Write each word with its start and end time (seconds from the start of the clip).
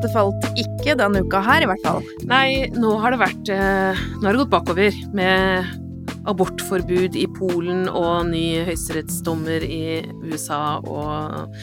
patriarkatet 0.00 0.12
falt 0.14 0.58
ikke 0.58 0.96
denne 0.98 1.22
uka 1.24 1.40
her, 1.44 1.62
i 1.62 1.68
hvert 1.68 1.84
fall. 1.84 2.02
Nei, 2.28 2.70
nå 2.72 2.96
har 3.00 3.12
det 3.12 3.20
vært 3.20 3.52
eh, 3.52 4.00
Nå 4.20 4.26
har 4.26 4.34
det 4.34 4.42
gått 4.42 4.52
bakover 4.52 4.96
med 5.12 5.64
abortforbud 6.28 7.16
i 7.16 7.26
Polen 7.36 7.88
og 7.88 8.28
ny 8.28 8.62
høyesterettsdommer 8.66 9.64
i 9.64 10.02
USA 10.24 10.80
og 10.84 11.56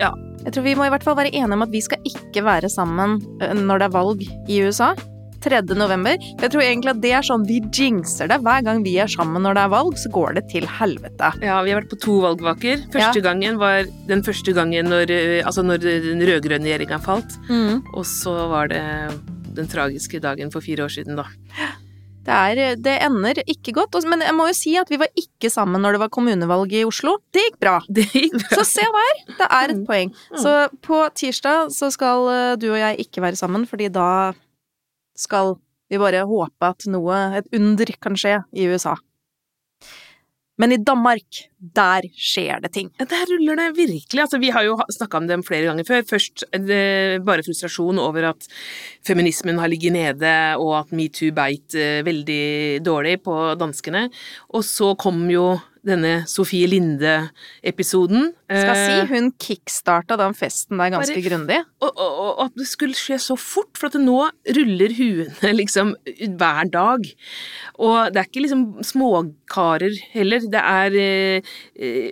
ja. 0.00 0.12
Jeg 0.40 0.54
tror 0.54 0.64
vi 0.64 0.74
må 0.76 0.86
i 0.86 0.92
hvert 0.92 1.04
fall 1.04 1.16
være 1.18 1.32
enige 1.34 1.56
om 1.56 1.64
at 1.66 1.72
vi 1.72 1.82
skal 1.84 2.00
ikke 2.08 2.44
være 2.44 2.70
sammen 2.72 3.18
eh, 3.42 3.54
når 3.56 3.80
det 3.80 3.88
er 3.88 3.96
valg 3.96 4.24
i 4.24 4.60
USA. 4.64 4.94
3. 5.40 5.60
november. 5.74 6.16
Jeg 6.40 6.50
tror 6.52 6.62
egentlig 6.62 6.90
at 6.94 7.00
det 7.00 7.12
er 7.16 7.22
sånn 7.26 7.46
vi 7.48 7.60
jinxer 7.72 8.28
det. 8.28 8.40
Hver 8.44 8.62
gang 8.66 8.82
vi 8.84 8.96
er 9.00 9.08
sammen 9.08 9.42
når 9.42 9.54
det 9.56 9.62
er 9.64 9.72
valg, 9.72 9.96
så 9.98 10.10
går 10.12 10.34
det 10.38 10.44
til 10.52 10.66
helvete. 10.66 11.32
Ja, 11.42 11.60
vi 11.64 11.70
har 11.72 11.80
vært 11.80 11.90
på 11.94 12.00
to 12.00 12.20
valgvaker. 12.24 12.86
Første 12.92 13.20
Ja. 13.22 13.26
gangen 13.30 13.58
var 13.58 13.84
den 14.06 14.22
første 14.22 14.52
gangen 14.54 14.86
når, 14.92 15.10
eh, 15.10 15.42
altså 15.46 15.62
når 15.64 15.78
den 15.80 16.20
rød-grønne 16.20 16.68
regjeringa 16.68 17.00
falt. 17.00 17.36
Og 17.94 18.04
så 18.04 18.34
var 18.50 18.68
det 18.68 18.82
den 19.54 19.66
tragiske 19.66 20.20
dagen 20.20 20.50
for 20.50 20.60
fire 20.60 20.84
år 20.84 20.92
siden, 20.92 21.16
da. 21.16 21.24
Det, 22.22 22.36
er, 22.36 22.76
det 22.76 22.98
ender 23.02 23.40
ikke 23.48 23.72
godt. 23.72 23.96
Men 24.06 24.20
jeg 24.20 24.34
må 24.36 24.46
jo 24.46 24.52
si 24.54 24.76
at 24.76 24.88
vi 24.92 24.98
var 25.00 25.08
ikke 25.16 25.48
sammen 25.50 25.80
når 25.82 25.92
det 25.96 26.00
var 26.00 26.10
kommunevalg 26.12 26.70
i 26.76 26.84
Oslo. 26.84 27.16
Det 27.32 27.40
gikk 27.46 27.58
bra. 27.64 27.78
Det 27.88 28.04
gikk 28.12 28.36
bra. 28.36 28.58
Så 28.60 28.64
se 28.68 28.84
der! 28.84 29.24
Det 29.38 29.48
er 29.50 29.70
et 29.70 29.76
Mm. 29.80 29.86
poeng. 29.88 30.12
Så 30.36 30.68
på 30.84 31.00
tirsdag 31.16 31.70
så 31.72 31.90
skal 31.90 32.28
eh, 32.28 32.56
du 32.60 32.68
og 32.70 32.78
jeg 32.78 32.98
ikke 33.08 33.22
være 33.24 33.36
sammen, 33.40 33.66
fordi 33.66 33.88
da 33.90 34.32
skal 35.20 35.54
vi 35.90 35.98
bare 36.00 36.24
håpe 36.28 36.72
at 36.72 36.86
noe, 36.90 37.20
et 37.40 37.56
under, 37.56 37.94
kan 38.00 38.18
skje 38.18 38.38
i 38.54 38.68
USA. 38.70 38.96
Men 40.60 40.74
i 40.74 40.80
Danmark, 40.84 41.38
der 41.76 42.04
skjer 42.20 42.60
det 42.60 42.72
ting. 42.74 42.90
Der 42.98 43.22
ruller 43.30 43.56
det 43.56 43.68
virkelig. 43.78 44.20
Altså, 44.20 44.40
vi 44.42 44.50
har 44.52 44.66
jo 44.66 44.74
snakka 44.92 45.22
om 45.22 45.28
dem 45.30 45.44
flere 45.46 45.70
ganger 45.70 45.86
før. 45.88 46.02
Først 46.10 46.44
det, 46.52 47.22
bare 47.24 47.44
frustrasjon 47.46 48.00
over 48.02 48.28
at 48.34 48.48
feminismen 49.06 49.60
har 49.62 49.72
ligget 49.72 49.96
nede, 49.96 50.34
og 50.60 50.74
at 50.82 50.92
metoo 50.92 51.32
beit 51.36 51.76
eh, 51.78 52.02
veldig 52.04 52.84
dårlig 52.84 53.16
på 53.24 53.38
danskene. 53.60 54.08
Og 54.52 54.66
så 54.68 54.92
kom 55.00 55.24
jo 55.32 55.54
denne 55.86 56.26
Sofie 56.28 56.68
Linde-episoden. 56.68 58.34
Skal 58.50 58.74
Eh, 58.74 58.84
si 59.06 59.14
hun 59.14 59.28
kickstarta 59.38 60.16
den 60.18 60.34
festen 60.34 60.76
der 60.80 60.90
ganske 60.90 61.20
grundig. 61.22 61.60
og, 61.80 61.90
og, 61.94 62.16
og 62.40 62.40
at 62.48 62.56
det 62.58 62.66
skulle 62.66 62.98
skje 62.98 63.18
så 63.22 63.36
fort, 63.38 63.78
for 63.78 63.86
at 63.86 63.94
nå 64.02 64.16
ruller 64.56 64.90
huene 64.96 65.52
liksom 65.60 65.92
hver 66.18 66.70
dag. 66.72 67.06
Og 67.78 68.10
det 68.12 68.20
er 68.24 68.26
ikke 68.26 68.42
liksom 68.42 68.64
småkarer 68.84 69.94
heller. 70.14 70.42
Det 70.50 70.60
er 70.60 70.96
eh, 70.98 71.52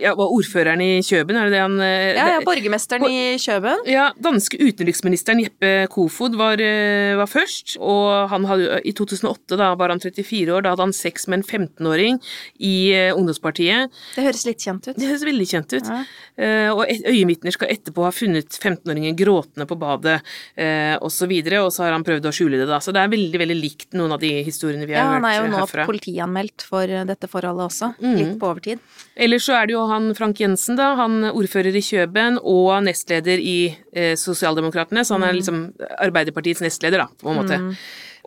ja, 0.05 0.12
hva, 0.14 0.28
ordføreren 0.31 0.81
i 0.84 1.00
Kjøben, 1.05 1.36
er 1.41 1.48
det 1.50 1.56
det 1.56 1.62
han 1.64 1.77
eh, 1.83 2.14
Ja, 2.19 2.28
ja, 2.36 2.39
borgermesteren 2.47 3.05
i 3.11 3.34
Kjøben. 3.42 3.83
ja, 3.91 4.09
danske 4.22 4.61
utenriksministeren 4.62 5.42
Jeppe 5.42 5.72
Kofod 5.92 6.39
var, 6.39 6.61
eh, 6.62 7.16
var 7.19 7.27
først, 7.31 7.77
og 7.83 8.31
han 8.33 8.47
hadde, 8.48 8.78
i 8.89 8.94
2008 8.97 9.59
da 9.59 9.72
var 9.78 9.91
han 9.92 10.00
34 10.03 10.55
år, 10.55 10.62
da 10.66 10.77
hadde 10.77 10.86
han 10.86 10.94
sex 10.97 11.27
med 11.28 11.41
en 11.42 11.47
15-åring 11.66 12.22
i 12.62 12.75
eh, 12.94 13.11
ungdomspartiet. 13.16 13.91
Det 14.14 14.25
høres 14.28 14.47
litt 14.48 14.62
kjent 14.64 14.86
ut. 14.91 14.94
Det 14.98 15.09
høres 15.11 15.27
veldig 15.27 15.48
kjent 15.50 15.75
ut. 15.78 15.89
Ja. 15.92 16.03
Eh, 16.39 16.70
og 16.70 16.84
øyenvitner 16.86 17.50
skal 17.55 17.72
etterpå 17.75 18.05
ha 18.06 18.12
funnet 18.14 18.55
15-åringen 18.55 19.17
gråtende 19.19 19.67
på 19.67 19.78
badet, 19.81 20.20
eh, 20.55 20.94
og 21.03 21.11
så 21.11 21.27
videre, 21.31 21.64
og 21.64 21.72
så 21.75 21.83
har 21.84 21.97
han 21.97 22.06
prøvd 22.06 22.28
å 22.31 22.34
skjule 22.34 22.61
det 22.61 22.69
da. 22.70 22.78
Så 22.84 22.94
det 22.94 23.03
er 23.03 23.11
veldig, 23.11 23.41
veldig 23.42 23.58
likt 23.58 23.97
noen 23.98 24.14
av 24.14 24.22
de 24.22 24.31
historiene 24.47 24.86
vi 24.86 24.94
har 24.94 25.03
hørt 25.03 25.19
herfra. 25.19 25.19
Ja, 25.19 25.19
han 25.19 25.28
er 25.33 25.36
jo 25.39 25.44
eh, 25.48 25.53
nå 25.53 25.62
herfra. 25.64 25.86
politianmeldt 25.91 26.66
for 26.69 26.94
eh, 26.94 27.05
dette 27.09 27.31
forholdet 27.31 27.66
også. 27.66 27.93
mm. 27.98 28.16
Litt 28.21 28.34
på 28.38 28.53
overtid. 28.53 28.84
Ellers 29.19 29.48
så 29.48 29.59
er 29.59 29.66
det 29.66 29.75
jo 29.75 29.87
han 29.91 30.12
Frank 30.15 30.38
Jensen, 30.41 30.78
da, 30.78 30.93
han 31.00 31.32
ordfører 31.32 31.75
i 31.75 31.82
Kjøben 31.82 32.38
og 32.38 32.71
nestleder 32.87 33.43
i 33.43 33.59
eh, 33.93 34.15
Sosialdemokratene, 34.19 35.03
så 35.03 35.19
han 35.19 35.27
er 35.27 35.41
liksom 35.41 35.65
Arbeiderpartiets 35.98 36.62
nestleder, 36.62 37.03
da, 37.03 37.10
på 37.19 37.32
en 37.32 37.43
måte. 37.43 37.59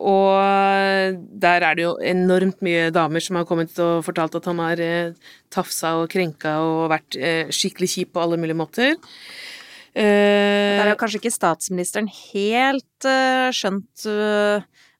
Og 0.02 1.18
der 1.42 1.62
er 1.62 1.78
det 1.78 1.84
jo 1.86 1.92
enormt 2.02 2.58
mye 2.64 2.90
damer 2.94 3.22
som 3.22 3.38
har 3.38 3.46
kommet 3.48 3.76
og 3.82 4.02
fortalt 4.06 4.34
at 4.38 4.48
han 4.50 4.60
har 4.62 4.82
eh, 4.82 5.14
tafsa 5.52 5.94
og 6.00 6.10
krenka 6.12 6.56
og 6.64 6.88
vært 6.92 7.18
eh, 7.20 7.52
skikkelig 7.54 7.90
kjip 7.94 8.12
på 8.16 8.24
alle 8.24 8.38
mulige 8.40 8.58
måter. 8.58 8.96
Eh, 9.94 10.78
Der 10.80 10.90
har 10.90 10.98
kanskje 11.00 11.20
ikke 11.22 11.34
statsministeren 11.34 12.08
helt 12.10 13.08
skjønt 13.54 14.06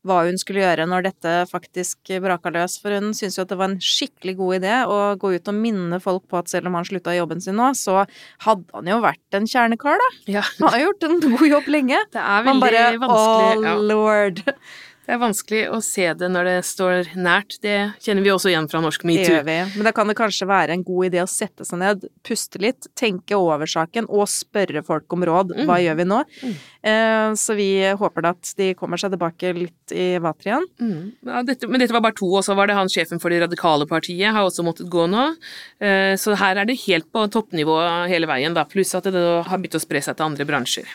hva 0.02 0.16
hun 0.26 0.38
skulle 0.40 0.64
gjøre 0.64 0.84
når 0.90 1.04
dette 1.06 1.32
faktisk 1.46 2.10
braka 2.24 2.50
løs, 2.50 2.74
for 2.82 2.90
hun 2.96 3.12
syntes 3.14 3.36
jo 3.38 3.44
at 3.44 3.52
det 3.52 3.58
var 3.60 3.70
en 3.70 3.78
skikkelig 3.82 4.34
god 4.40 4.56
idé 4.58 4.72
å 4.90 4.96
gå 5.22 5.30
ut 5.36 5.50
og 5.52 5.54
minne 5.54 6.00
folk 6.02 6.24
på 6.30 6.40
at 6.40 6.50
selv 6.50 6.66
om 6.70 6.74
han 6.74 6.88
slutta 6.88 7.14
i 7.14 7.20
jobben 7.20 7.42
sin 7.44 7.54
nå, 7.58 7.68
så 7.78 8.00
hadde 8.42 8.66
han 8.74 8.90
jo 8.90 8.98
vært 9.04 9.38
en 9.38 9.46
kjernekar, 9.46 10.02
da. 10.02 10.08
ja. 10.40 10.42
Han 10.58 10.74
har 10.74 10.82
gjort 10.88 11.06
en 11.06 11.20
god 11.22 11.46
jobb 11.52 11.70
lenge. 11.70 12.00
Det 12.14 12.24
er 12.24 12.48
Man 12.50 12.64
veldig 12.66 13.02
bare 13.04 13.14
Å, 13.14 13.76
lord. 13.92 14.42
Ja. 14.50 14.58
Det 15.02 15.16
er 15.16 15.18
vanskelig 15.18 15.60
å 15.74 15.80
se 15.82 16.04
det 16.14 16.28
når 16.30 16.44
det 16.46 16.58
står 16.64 17.08
nært. 17.18 17.56
Det 17.60 17.72
kjenner 18.04 18.22
vi 18.22 18.30
også 18.30 18.52
igjen 18.52 18.68
fra 18.70 18.78
norsk 18.84 19.02
Det 19.02 19.08
metoo. 19.08 19.32
gjør 19.34 19.44
vi. 19.48 19.56
Men 19.74 19.84
da 19.88 19.92
kan 19.96 20.06
det 20.06 20.14
kanskje 20.16 20.46
være 20.46 20.70
en 20.76 20.84
god 20.86 21.08
idé 21.10 21.18
å 21.24 21.26
sette 21.28 21.66
seg 21.66 21.80
ned, 21.80 22.04
puste 22.22 22.60
litt, 22.62 22.86
tenke 22.94 23.34
over 23.34 23.66
saken 23.66 24.06
og 24.08 24.28
spørre 24.30 24.84
folk 24.86 25.10
om 25.12 25.24
råd. 25.26 25.50
Hva 25.66 25.74
Mm. 25.74 25.82
gjør 25.82 25.96
vi 25.96 26.04
nå? 26.04 26.20
Mm. 26.44 26.54
Eh, 26.84 27.32
så 27.34 27.56
vi 27.58 27.68
håper 27.98 28.28
at 28.30 28.54
de 28.56 28.74
kommer 28.74 28.96
seg 28.96 29.10
tilbake 29.10 29.52
litt 29.58 29.90
i 29.90 30.18
vater 30.22 30.52
igjen. 30.52 30.66
Mm. 30.80 31.12
Ja, 31.26 31.42
dette, 31.42 31.66
men 31.68 31.80
dette 31.80 31.92
var 31.92 32.00
bare 32.06 32.14
to, 32.14 32.30
og 32.36 32.44
så 32.44 32.54
var 32.54 32.66
det 32.68 32.76
han 32.78 32.86
sjefen 32.86 33.20
for 33.20 33.28
det 33.30 33.42
radikale 33.42 33.86
partiet, 33.88 34.30
har 34.32 34.46
også 34.46 34.62
måttet 34.62 34.88
gå 34.88 35.08
nå. 35.10 35.34
Eh, 35.80 36.14
Så 36.14 36.36
her 36.36 36.56
er 36.58 36.64
det 36.64 36.78
helt 36.86 37.10
på 37.12 37.26
toppnivå 37.28 38.06
hele 38.08 38.26
veien, 38.26 38.54
da. 38.54 38.64
Pluss 38.64 38.94
at 38.94 39.04
det 39.04 39.14
har 39.14 39.58
begynt 39.58 39.74
å 39.74 39.80
spre 39.82 39.98
seg 40.00 40.16
til 40.16 40.26
andre 40.26 40.44
bransjer. 40.46 40.86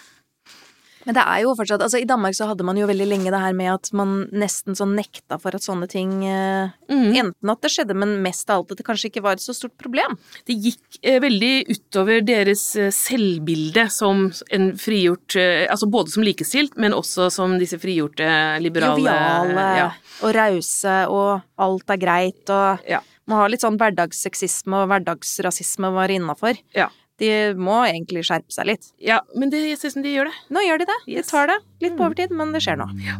Men 1.07 1.16
det 1.16 1.23
er 1.23 1.41
jo 1.45 1.53
fortsatt 1.56 1.81
Altså, 1.85 2.01
i 2.03 2.07
Danmark 2.09 2.35
så 2.35 2.50
hadde 2.50 2.66
man 2.68 2.75
jo 2.75 2.88
veldig 2.90 3.06
lenge 3.07 3.31
det 3.31 3.40
her 3.40 3.53
med 3.56 3.72
at 3.72 3.90
man 3.95 4.25
nesten 4.35 4.75
sånn 4.75 4.91
nekta 4.97 5.38
for 5.40 5.56
at 5.56 5.63
sånne 5.63 5.88
ting 5.91 6.19
eh, 6.28 6.73
Mm. 6.88 7.12
Enten 7.19 7.50
at 7.51 7.62
det 7.63 7.69
skjedde, 7.73 7.95
men 8.00 8.13
mest 8.23 8.47
av 8.50 8.62
alt 8.62 8.72
at 8.72 8.79
det 8.79 8.85
kanskje 8.88 9.09
ikke 9.09 9.22
var 9.25 9.35
et 9.35 9.44
så 9.44 9.51
stort 9.56 9.73
problem. 9.79 10.13
Det 10.47 10.56
gikk 10.56 11.00
eh, 11.01 11.18
veldig 11.19 11.68
utover 11.73 12.22
deres 12.23 12.63
eh, 12.79 12.91
selvbilde 12.95 13.88
som 13.91 14.28
en 14.56 14.69
frigjort 14.79 15.35
eh, 15.40 15.66
Altså 15.72 15.90
både 15.91 16.13
som 16.13 16.23
likestilt, 16.23 16.78
men 16.79 16.95
også 16.95 17.28
som 17.34 17.57
disse 17.59 17.79
frigjorte, 17.81 18.28
liberale 18.63 19.00
Joviale 19.03 19.68
Ja. 19.81 19.89
og 20.24 20.34
rause 20.35 20.95
og 21.12 21.41
alt 21.68 21.89
er 21.95 22.01
greit 22.01 22.50
og 22.56 22.88
Ja. 22.88 23.01
Må 23.28 23.35
ha 23.41 23.47
litt 23.51 23.59
sånn 23.59 23.75
hverdagssexisme 23.75 24.85
og 24.85 24.88
hverdagsrasisme 24.88 25.89
var 25.91 26.07
innafor. 26.13 26.56
Ja. 26.74 26.88
De 27.19 27.29
må 27.57 27.79
egentlig 27.88 28.22
skjerpe 28.28 28.51
seg 28.53 28.66
litt. 28.69 28.91
ja 29.01 29.22
men 29.35 29.50
det 29.50 29.63
ser 29.79 29.88
ut 29.89 29.94
som 29.94 30.03
de 30.03 30.13
gjør 30.16 30.25
det. 30.29 30.35
Nå 30.53 30.61
gjør 30.67 30.79
de 30.83 30.85
det. 30.85 31.00
De 31.16 31.23
tar 31.23 31.47
det. 31.47 31.59
Litt 31.81 31.95
på 31.97 32.03
Mm. 32.03 32.05
overtid, 32.11 32.31
men 32.31 32.51
det 32.53 32.61
skjer 32.61 32.78
nå. 32.78 32.88
Ja. 33.05 33.17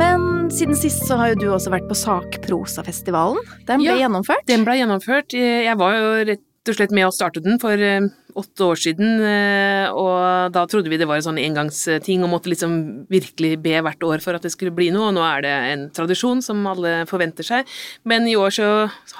Men 0.00 0.48
siden 0.54 0.76
sist 0.78 1.02
så 1.08 1.16
har 1.20 1.32
jo 1.32 1.40
du 1.40 1.46
også 1.52 1.70
vært 1.74 1.88
på 1.90 1.96
Sakprosafestivalen. 1.98 3.42
Den 3.66 3.80
ble 3.82 3.90
Ja. 3.98 4.06
gjennomført. 4.08 4.46
Den 4.46 4.64
ble 4.64 4.78
gjennomført. 4.78 5.32
Jeg 5.34 5.76
var 5.76 5.92
jo 5.98 6.24
rett 6.24 6.68
og 6.68 6.74
slett 6.74 6.90
med 6.92 7.06
å 7.06 7.12
starte 7.12 7.42
den 7.42 7.58
for 7.58 7.72
eh, 7.72 8.00
åtte 8.38 8.64
år 8.66 8.78
siden, 8.80 9.20
eh, 9.24 9.88
og 9.92 10.52
da 10.54 10.62
trodde 10.70 10.90
vi 10.92 10.98
det 11.00 11.06
var 11.08 11.16
en 11.20 11.26
sånn 11.28 11.38
engangsting 11.40 12.22
og 12.24 12.30
måtte 12.32 12.50
liksom 12.52 12.74
virkelig 13.10 13.54
be 13.62 13.76
hvert 13.82 14.02
år 14.06 14.20
for 14.24 14.34
at 14.38 14.42
det 14.46 14.52
skulle 14.54 14.74
bli 14.74 14.90
noe, 14.94 15.08
og 15.10 15.14
nå 15.16 15.24
er 15.26 15.42
det 15.46 15.54
en 15.72 15.84
tradisjon 15.96 16.42
som 16.44 16.62
alle 16.70 17.04
forventer 17.10 17.46
seg. 17.46 17.66
Men 18.04 18.26
i 18.30 18.36
år 18.38 18.50
så 18.54 18.68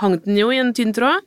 hang 0.00 0.18
den 0.24 0.36
jo 0.40 0.50
i 0.54 0.58
en 0.62 0.72
tynn 0.76 0.92
tråd. 0.96 1.22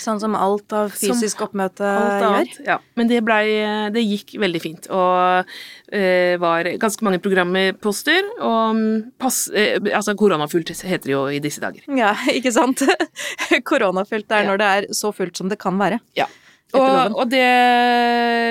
Sånn 0.00 0.20
som 0.22 0.34
alt 0.38 0.72
av 0.76 0.90
Som 0.94 1.14
fysisk 1.16 1.42
oppmøte 1.46 1.84
Alt 1.86 2.22
gjør. 2.22 2.28
annet. 2.30 2.60
Ja. 2.66 2.78
Men 2.96 3.08
det 3.10 3.22
blei 3.26 3.44
Det 3.92 4.02
gikk 4.04 4.36
veldig 4.40 4.60
fint, 4.62 4.86
og 4.90 5.44
eh, 5.92 6.36
var 6.42 6.64
ganske 6.80 7.04
mange 7.06 7.20
programposter, 7.22 8.22
og 8.40 8.76
mm, 8.76 9.12
pass... 9.18 9.46
Eh, 9.54 9.76
altså 9.94 10.14
koronafullt 10.18 10.70
heter 10.76 11.04
det 11.06 11.12
jo 11.14 11.26
i 11.32 11.38
disse 11.42 11.60
dager. 11.62 11.82
Ja, 11.96 12.14
ikke 12.36 12.52
sant? 12.54 12.82
Koronafullt 13.68 14.30
er 14.32 14.44
Ja. 14.44 14.50
når 14.50 14.58
det 14.60 14.66
er 14.72 14.86
så 14.94 15.12
fullt 15.14 15.36
som 15.38 15.48
det 15.48 15.58
kan 15.62 15.78
være. 15.78 16.00
Ja. 16.18 16.26
Og, 16.74 17.14
og 17.14 17.28
det, 17.30 17.44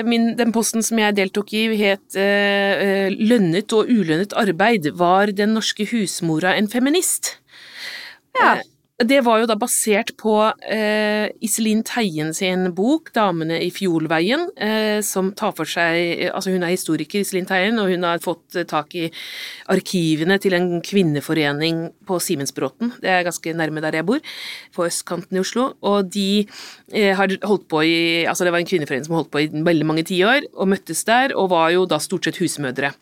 min, 0.08 0.30
den 0.38 0.52
posten 0.54 0.84
som 0.84 0.98
jeg 0.98 1.16
deltok 1.18 1.52
i, 1.54 1.66
het 1.76 2.16
eh, 2.16 2.84
eh, 2.86 3.10
Lønnet 3.12 3.74
og 3.76 3.90
ulønnet 3.92 4.32
arbeid. 4.38 4.88
Var 4.96 5.34
den 5.36 5.52
norske 5.56 5.84
husmora 5.90 6.54
en 6.56 6.70
feminist? 6.72 7.36
Ja. 8.40 8.56
Det 8.96 9.18
var 9.20 9.42
jo 9.42 9.46
da 9.50 9.58
basert 9.60 10.14
på 10.16 10.32
eh, 10.72 11.26
Iselin 11.44 11.82
Teien 11.84 12.30
sin 12.32 12.70
bok 12.72 13.10
'Damene 13.12 13.58
i 13.60 13.68
Fjolveien', 13.68 14.46
eh, 14.56 15.02
som 15.04 15.34
tar 15.36 15.52
for 15.52 15.68
seg 15.68 16.30
Altså, 16.30 16.48
hun 16.54 16.64
er 16.64 16.72
historiker, 16.72 17.20
Iselin 17.20 17.44
Teien, 17.44 17.76
og 17.76 17.90
hun 17.92 18.06
har 18.08 18.24
fått 18.24 18.56
eh, 18.56 18.64
tak 18.64 18.96
i 18.96 19.10
arkivene 19.68 20.40
til 20.40 20.56
en 20.56 20.80
kvinneforening 20.80 21.92
på 22.08 22.16
Simensbråten. 22.16 22.94
Det 23.02 23.12
er 23.12 23.28
ganske 23.28 23.52
nærme 23.52 23.84
der 23.84 24.00
jeg 24.00 24.06
bor, 24.08 24.24
på 24.72 24.88
østkanten 24.88 25.36
i 25.36 25.44
Oslo. 25.44 25.74
Og 25.84 26.08
de 26.08 26.46
eh, 26.94 27.12
har 27.12 27.28
holdt 27.44 27.68
på 27.68 27.84
i 27.84 28.24
Altså, 28.24 28.48
det 28.48 28.52
var 28.56 28.64
en 28.64 28.72
kvinneforening 28.72 29.04
som 29.04 29.20
holdt 29.20 29.30
på 29.30 29.44
i 29.44 29.52
veldig 29.52 29.84
mange 29.84 30.08
tiår, 30.08 30.48
og 30.56 30.72
møttes 30.72 31.04
der, 31.04 31.36
og 31.36 31.50
var 31.52 31.68
jo 31.76 31.84
da 31.84 32.00
stort 32.00 32.24
sett 32.24 32.40
husmødre. 32.40 32.96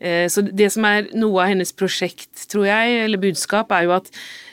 Eh, 0.00 0.32
Så 0.32 0.48
det 0.48 0.72
som 0.72 0.88
er 0.88 1.12
noe 1.12 1.44
av 1.44 1.52
hennes 1.52 1.76
prosjekt, 1.76 2.48
tror 2.48 2.64
jeg, 2.64 3.04
eller 3.04 3.20
budskap, 3.20 3.68
er 3.70 3.84
jo 3.84 3.96
at 4.00 4.08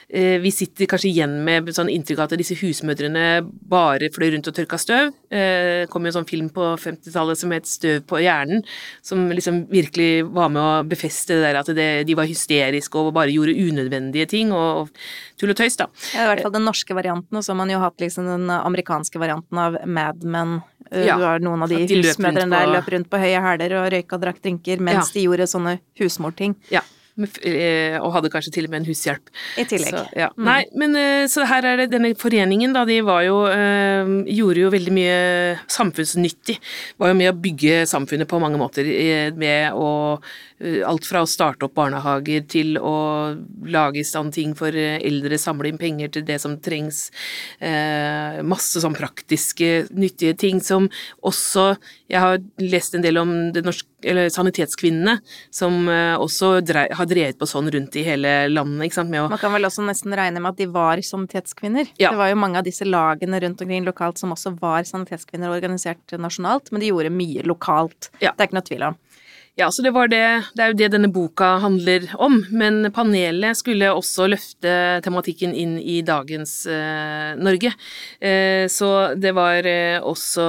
vi 0.08 0.50
sitter 0.52 0.88
kanskje 0.90 1.08
igjen 1.10 1.36
med 1.46 1.70
sånn 1.74 1.90
inntrykk 1.92 2.20
av 2.20 2.28
at 2.28 2.38
disse 2.40 2.56
husmødrene 2.60 3.24
bare 3.70 4.10
fløy 4.14 4.30
rundt 4.34 4.50
og 4.50 4.56
tørka 4.56 4.78
støv. 4.80 5.12
Det 5.30 5.88
kom 5.92 6.04
jo 6.04 6.12
en 6.12 6.16
sånn 6.18 6.28
film 6.28 6.50
på 6.54 6.74
50-tallet 6.80 7.40
som 7.40 7.54
het 7.54 7.68
Støv 7.68 8.04
på 8.08 8.20
hjernen, 8.22 8.62
som 9.04 9.24
liksom 9.32 9.64
virkelig 9.72 10.26
var 10.34 10.52
med 10.52 10.62
å 10.62 10.84
befeste 10.86 11.38
det 11.38 11.48
der 11.48 11.60
at 11.60 11.70
det, 11.74 11.88
de 12.08 12.16
var 12.18 12.28
hysteriske 12.28 13.00
og 13.00 13.14
bare 13.16 13.32
gjorde 13.34 13.56
unødvendige 13.56 14.28
ting 14.30 14.52
og, 14.54 14.84
og 14.84 15.40
tull 15.40 15.54
og 15.54 15.58
tøys, 15.58 15.78
da. 15.80 15.88
Ja, 16.14 16.26
I 16.26 16.30
hvert 16.32 16.44
fall 16.46 16.54
den 16.54 16.68
norske 16.68 16.96
varianten, 16.96 17.38
og 17.38 17.44
så 17.44 17.52
har 17.52 17.60
man 17.62 17.72
jo 17.72 17.80
hatt 17.82 18.00
liksom 18.02 18.28
den 18.28 18.52
amerikanske 18.54 19.20
varianten 19.22 19.60
av 19.60 19.80
Mad 19.86 20.24
Men. 20.24 20.60
Ja, 20.92 21.16
du 21.16 21.24
har 21.24 21.40
noen 21.42 21.64
av 21.64 21.72
de, 21.72 21.80
de 21.88 22.02
husmødrene 22.04 22.52
på... 22.52 22.54
der 22.54 22.70
løp 22.76 22.90
rundt 22.92 23.08
på 23.10 23.18
høye 23.18 23.40
hæler 23.42 23.72
og 23.80 23.88
røyka 23.94 24.18
og 24.18 24.26
drakk 24.26 24.42
drinker 24.44 24.82
mens 24.84 25.08
ja. 25.08 25.14
de 25.16 25.24
gjorde 25.24 25.48
sånne 25.50 25.78
husmorting. 25.98 26.54
Ja. 26.70 26.84
Eh, 27.14 27.94
og 28.00 28.10
hadde 28.16 28.30
kanskje 28.32 28.50
til 28.56 28.66
og 28.66 28.72
med 28.72 28.80
en 28.80 28.88
hushjelp. 28.88 29.30
I 29.60 29.64
tillegg. 29.70 29.94
Så, 29.94 30.00
ja. 30.18 30.32
mm. 30.34 30.46
Nei, 30.48 30.62
men 30.74 30.96
eh, 30.98 31.26
så 31.30 31.44
her 31.46 31.66
er 31.70 31.84
det 31.84 31.92
denne 31.92 32.10
foreningen, 32.18 32.74
da, 32.74 32.82
de 32.88 32.96
var 33.06 33.22
jo 33.22 33.36
øh, 33.46 34.10
Gjorde 34.34 34.64
jo 34.64 34.72
veldig 34.74 34.94
mye 34.96 35.20
samfunnsnyttig. 35.70 36.58
Var 36.98 37.12
jo 37.12 37.18
med 37.20 37.30
å 37.30 37.36
bygge 37.38 37.84
samfunnet 37.90 38.30
på 38.30 38.40
mange 38.42 38.58
måter 38.60 38.90
med 39.38 39.78
å 39.78 39.92
Alt 40.64 41.04
fra 41.04 41.20
å 41.20 41.28
starte 41.28 41.66
opp 41.66 41.74
barnehager 41.76 42.44
til 42.48 42.78
å 42.78 42.94
lage 43.68 43.98
i 44.00 44.04
stand 44.06 44.32
ting 44.32 44.52
for 44.56 44.72
eldre, 44.72 45.36
samle 45.36 45.68
inn 45.68 45.80
penger 45.80 46.12
til 46.14 46.24
det 46.24 46.38
som 46.40 46.54
trengs. 46.62 47.08
Eh, 47.58 48.38
masse 48.46 48.80
sånn 48.80 48.94
praktiske, 48.96 49.90
nyttige 49.92 50.38
ting 50.40 50.62
som 50.64 50.86
også 51.26 51.74
Jeg 52.10 52.20
har 52.20 52.40
lest 52.60 52.94
en 52.94 53.04
del 53.04 53.16
om 53.16 53.30
norske 53.64 53.88
eller 54.04 54.28
Sanitetskvinnene, 54.28 55.14
som 55.54 55.86
uh, 55.88 56.20
også 56.20 56.58
drei, 56.60 56.84
har 56.92 57.08
drevet 57.08 57.38
på 57.40 57.48
sånn 57.48 57.70
rundt 57.72 57.96
i 57.96 58.04
hele 58.04 58.34
landet. 58.50 58.98
å 59.00 59.04
Man 59.32 59.40
kan 59.40 59.54
vel 59.54 59.64
også 59.64 59.86
nesten 59.86 60.12
regne 60.12 60.42
med 60.44 60.52
at 60.52 60.60
de 60.60 60.68
var 60.68 61.00
sanitetskvinner. 61.00 61.88
Ja. 61.96 62.12
Det 62.12 62.20
var 62.20 62.28
jo 62.28 62.40
mange 62.42 62.60
av 62.60 62.68
disse 62.68 62.84
lagene 62.84 63.40
rundt 63.40 63.64
omkring 63.64 63.88
lokalt 63.88 64.20
som 64.20 64.34
også 64.36 64.52
var 64.60 64.84
sanitetskvinner 64.84 65.54
organisert 65.54 66.16
nasjonalt, 66.20 66.68
men 66.72 66.84
de 66.84 66.92
gjorde 66.92 67.14
mye 67.14 67.46
lokalt. 67.48 68.10
Ja. 68.20 68.34
Det 68.34 68.44
er 68.44 68.50
ikke 68.50 68.60
noe 68.60 68.68
tvil 68.68 68.86
om. 68.90 69.00
Ja, 69.54 69.68
så 69.70 69.84
det 69.86 69.92
var 69.94 70.08
det 70.10 70.50
Det 70.58 70.62
er 70.64 70.72
jo 70.72 70.78
det 70.80 70.88
denne 70.90 71.08
boka 71.14 71.60
handler 71.62 72.08
om, 72.18 72.40
men 72.50 72.88
panelet 72.90 73.54
skulle 73.54 73.86
også 73.94 74.26
løfte 74.26 74.72
tematikken 75.04 75.52
inn 75.54 75.76
i 75.78 76.00
dagens 76.02 76.64
eh, 76.66 77.38
Norge. 77.38 77.70
Eh, 78.18 78.66
så 78.66 78.88
det 79.14 79.30
var 79.36 79.62
eh, 79.62 80.02
også 80.02 80.42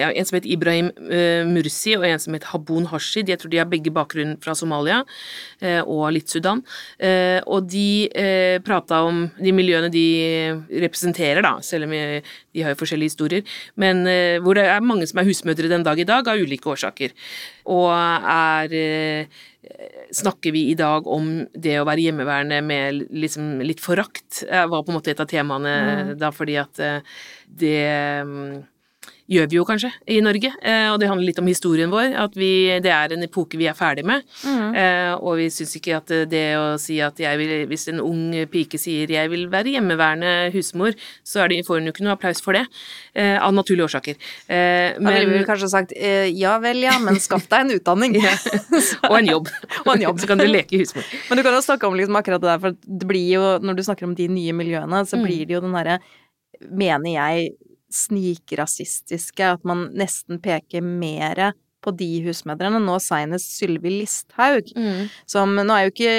ja, 0.00 0.08
en 0.10 0.26
som 0.26 0.38
het 0.40 0.48
Ibrahim 0.50 0.90
eh, 1.06 1.46
Mursi, 1.46 1.94
og 1.94 2.08
en 2.08 2.18
som 2.18 2.34
het 2.34 2.48
Habon 2.50 2.88
Hashid. 2.90 3.30
Jeg 3.30 3.38
tror 3.38 3.52
de 3.54 3.60
har 3.62 3.70
begge 3.70 3.92
bakgrunn 3.94 4.34
fra 4.42 4.56
Somalia 4.58 5.04
eh, 5.62 5.78
og 5.84 6.10
litt 6.16 6.34
Sudan. 6.34 6.64
Eh, 6.98 7.38
og 7.46 7.70
de 7.70 8.10
eh, 8.10 8.58
prata 8.66 9.04
om 9.06 9.28
de 9.38 9.54
miljøene 9.54 9.92
de 9.94 10.04
representerer, 10.88 11.44
da, 11.46 11.54
selv 11.62 11.86
om 11.86 11.94
de 11.94 12.66
har 12.66 12.74
jo 12.74 12.82
forskjellige 12.82 13.14
historier, 13.14 13.56
men 13.78 14.02
hvor 14.42 14.58
det 14.58 14.66
er 14.66 14.82
mange 14.82 15.06
som 15.06 15.20
er 15.22 15.28
husmødre 15.28 15.70
den 15.70 15.86
dag 15.86 15.98
i 16.02 16.08
dag, 16.08 16.26
av 16.26 16.40
ulike 16.42 16.72
årsaker. 16.72 17.14
Og 17.70 17.86
er 17.94 18.39
eh, 18.66 19.40
Snakker 20.10 20.54
vi 20.54 20.64
i 20.70 20.76
dag 20.78 21.06
om 21.06 21.44
det 21.52 21.76
å 21.78 21.86
være 21.86 22.06
hjemmeværende 22.06 22.60
med 22.64 23.04
liksom 23.12 23.60
litt 23.62 23.82
forakt? 23.84 24.42
Det 24.42 24.64
var 24.72 24.82
på 24.82 24.90
en 24.90 24.96
måte 24.96 25.12
et 25.12 25.20
av 25.22 25.28
temaene 25.30 25.74
mm. 25.76 26.12
da, 26.18 26.32
fordi 26.34 26.56
at 26.58 26.80
eh, 26.82 27.18
det 27.60 27.76
mm, 28.26 28.56
gjør 29.30 29.48
vi 29.50 29.58
jo 29.58 29.64
kanskje 29.68 29.92
i 30.10 30.18
Norge, 30.24 30.50
eh, 30.62 30.88
og 30.90 30.98
det 31.00 31.08
handler 31.10 31.28
litt 31.28 31.40
om 31.42 31.48
historien 31.50 31.92
vår. 31.92 32.14
At 32.24 32.36
vi, 32.38 32.50
det 32.82 32.92
er 32.94 33.14
en 33.14 33.26
epoke 33.26 33.58
vi 33.60 33.68
er 33.70 33.76
ferdig 33.78 34.04
med. 34.08 34.26
Mm. 34.42 34.74
Og 35.20 35.36
vi 35.38 35.48
syns 35.52 35.76
ikke 35.78 35.98
at 36.00 36.10
det 36.30 36.44
å 36.58 36.74
si 36.80 36.98
at 37.02 37.18
jeg 37.20 37.38
vil 37.38 37.50
Hvis 37.70 37.88
en 37.90 38.00
ung 38.02 38.32
pike 38.50 38.78
sier 38.78 39.10
'jeg 39.10 39.30
vil 39.30 39.48
være 39.50 39.74
hjemmeværende 39.74 40.50
husmor', 40.54 40.94
så 41.24 41.46
det, 41.48 41.64
får 41.66 41.78
hun 41.78 41.88
jo 41.88 41.92
ikke 41.92 42.04
noe 42.04 42.14
applaus 42.14 42.40
for 42.40 42.52
det. 42.52 42.64
Av 43.16 43.52
naturlige 43.52 43.86
årsaker. 43.86 44.14
Men, 44.48 45.04
da 45.04 45.18
ville 45.18 45.38
vi 45.38 45.44
kanskje 45.44 45.70
sagt 45.70 45.92
'ja 45.92 46.58
vel, 46.58 46.82
ja, 46.82 46.98
men 46.98 47.18
skaff 47.20 47.48
deg 47.48 47.60
en 47.66 47.74
utdanning'. 47.78 48.16
og 49.10 49.18
en 49.18 49.26
jobb. 49.26 49.48
og 49.86 49.94
en 49.94 50.02
jobb. 50.02 50.20
Så 50.22 50.30
kan 50.30 50.38
du 50.38 50.46
leke 50.46 50.80
husmor. 50.80 51.06
Men 51.28 51.38
du 51.38 51.42
kan 51.46 51.54
jo 51.56 51.62
snakke 51.64 51.86
om 51.88 51.96
liksom 51.98 52.18
akkurat 52.18 52.42
det 52.42 52.50
der, 52.50 52.62
for 52.62 52.76
det 53.00 53.08
blir 53.08 53.28
jo, 53.36 53.44
når 53.62 53.78
du 53.78 53.82
snakker 53.86 54.08
om 54.08 54.14
de 54.16 54.28
nye 54.30 54.54
miljøene, 54.56 55.04
så 55.06 55.18
mm. 55.18 55.24
blir 55.26 55.46
det 55.46 55.56
jo 55.56 55.64
den 55.64 55.76
derre 55.76 56.00
mener 56.60 57.14
jeg 57.14 57.52
snikrasistiske, 57.94 59.54
at 59.56 59.66
man 59.66 59.88
nesten 59.98 60.40
peker 60.42 60.84
mere 60.84 61.52
på 61.80 61.92
de 61.96 62.08
husmødrene. 62.24 62.80
Nå 62.82 62.98
seinest 63.02 63.54
Sylvi 63.56 63.92
Listhaug, 64.00 64.70
mm. 64.76 65.08
som 65.30 65.54
Nå 65.56 65.76
er 65.76 65.86
jo 65.86 65.92
ikke 65.94 66.14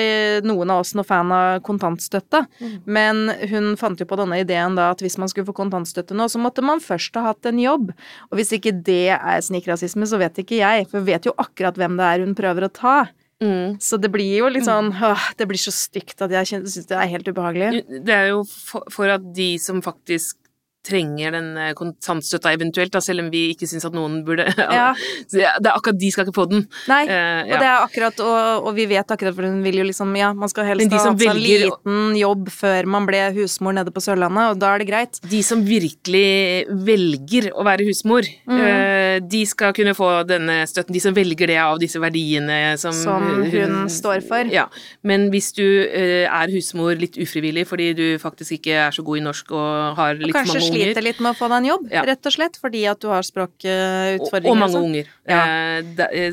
noen 0.48 0.74
av 0.74 0.84
oss 0.84 0.96
noe 0.98 1.08
fan 1.08 1.32
av 1.36 1.62
kontantstøtte, 1.66 2.44
mm. 2.62 2.76
men 2.90 3.24
hun 3.52 3.72
fant 3.80 4.02
jo 4.02 4.10
på 4.10 4.18
denne 4.20 4.42
ideen 4.42 4.78
da 4.80 4.92
at 4.96 5.04
hvis 5.04 5.20
man 5.22 5.32
skulle 5.32 5.50
få 5.50 5.58
kontantstøtte 5.62 6.18
nå, 6.18 6.28
så 6.32 6.42
måtte 6.42 6.66
man 6.66 6.84
først 6.84 7.18
ha 7.20 7.30
hatt 7.30 7.50
en 7.50 7.62
jobb. 7.62 7.94
Og 8.32 8.40
hvis 8.40 8.56
ikke 8.58 8.74
det 8.90 9.14
er 9.18 9.46
snikrasisme, 9.46 10.10
så 10.10 10.22
vet 10.22 10.42
ikke 10.42 10.62
jeg, 10.62 10.90
for 10.90 11.02
hun 11.02 11.10
vet 11.10 11.30
jo 11.30 11.38
akkurat 11.42 11.78
hvem 11.78 11.98
det 12.00 12.10
er 12.10 12.26
hun 12.26 12.38
prøver 12.38 12.68
å 12.68 12.74
ta. 12.74 13.00
Mm. 13.42 13.80
Så 13.82 13.98
det 13.98 14.12
blir 14.14 14.36
jo 14.38 14.50
litt 14.54 14.68
sånn 14.68 14.92
åh, 14.94 15.22
Det 15.34 15.48
blir 15.50 15.58
så 15.58 15.72
stygt 15.74 16.20
at 16.22 16.30
jeg 16.30 16.46
syns 16.46 16.76
det 16.86 16.94
er 16.94 17.10
helt 17.10 17.26
ubehagelig. 17.26 17.88
Det 18.06 18.14
er 18.14 18.28
jo 18.36 18.44
for, 18.46 18.86
for 18.94 19.10
at 19.10 19.26
de 19.34 19.56
som 19.62 19.82
faktisk 19.82 20.38
trenger 20.86 21.36
den 21.36 21.50
eh, 21.60 21.72
kontantstøtta 21.78 22.52
eventuelt, 22.56 22.92
da, 22.94 23.02
selv 23.04 23.24
om 23.24 23.30
vi 23.34 23.44
ikke 23.54 23.68
syns 23.70 23.86
at 23.86 23.96
noen 23.96 24.22
burde 24.26 24.48
ja. 24.58 24.92
Det 25.30 25.44
er 25.46 25.74
akkurat 25.74 26.00
de 26.02 26.10
skal 26.14 26.26
ikke 26.26 26.36
få 26.36 26.48
den. 26.50 26.64
Nei, 26.90 27.04
uh, 27.06 27.14
ja. 27.14 27.44
og 27.46 27.54
det 27.54 27.68
er 27.68 27.76
akkurat, 27.86 28.24
og, 28.26 28.66
og, 28.66 28.72
vi 28.78 28.88
vet 28.90 29.14
akkurat, 29.14 29.36
for 29.38 29.48
hun 29.48 29.62
vil 29.66 29.82
jo 29.82 29.88
liksom 29.88 30.14
Ja, 30.18 30.32
man 30.38 30.50
skal 30.52 30.68
helst 30.68 30.92
ha 30.92 31.04
hatt 31.06 31.26
en 31.26 31.40
liten 31.40 32.18
jobb 32.18 32.50
før 32.54 32.90
man 32.90 33.08
ble 33.08 33.22
husmor 33.38 33.76
nede 33.78 33.94
på 33.94 34.04
Sørlandet, 34.04 34.56
og 34.56 34.62
da 34.62 34.74
er 34.74 34.82
det 34.84 34.90
greit. 34.90 35.22
De 35.32 35.42
som 35.46 35.62
virkelig 35.66 36.66
velger 36.88 37.52
å 37.54 37.66
være 37.68 37.86
husmor, 37.88 38.28
mm. 38.50 38.58
uh, 38.58 39.18
de 39.22 39.44
skal 39.50 39.76
kunne 39.78 39.94
få 39.98 40.10
denne 40.30 40.62
støtten. 40.70 40.96
De 40.98 41.04
som 41.04 41.16
velger 41.16 41.54
det 41.54 41.60
av 41.62 41.78
disse 41.82 42.02
verdiene 42.02 42.60
som, 42.82 42.96
som 42.96 43.28
hun, 43.30 43.46
hun, 43.54 43.78
står 43.92 44.26
for. 44.26 44.50
Ja. 44.52 44.68
Men 45.08 45.30
hvis 45.34 45.52
du 45.58 45.66
uh, 45.66 46.26
er 46.26 46.56
husmor 46.56 46.98
litt 47.00 47.20
ufrivillig 47.22 47.68
fordi 47.70 47.92
du 47.98 48.06
faktisk 48.22 48.58
ikke 48.58 48.78
er 48.88 48.96
så 48.96 49.06
god 49.06 49.22
i 49.22 49.26
norsk 49.30 49.54
og 49.54 50.00
har 50.00 50.18
litt 50.20 50.36
og 50.36 50.50
mange 50.50 50.71
sliter 50.72 51.06
litt 51.06 51.22
med 51.24 51.34
å 51.34 51.38
få 51.38 51.50
deg 51.52 51.62
en 51.62 51.70
jobb, 51.72 51.88
ja. 51.94 52.06
rett 52.08 52.30
og 52.32 52.36
slett, 52.36 52.60
fordi 52.62 52.84
at 52.90 53.02
du 53.04 53.10
har 53.12 53.26
språkutfordringer. 53.28 54.50
Og, 54.50 54.56
og 54.56 54.60
mange 54.60 54.82
unger. 54.82 55.12
Ja. 55.30 55.42
Eh, 55.78 55.84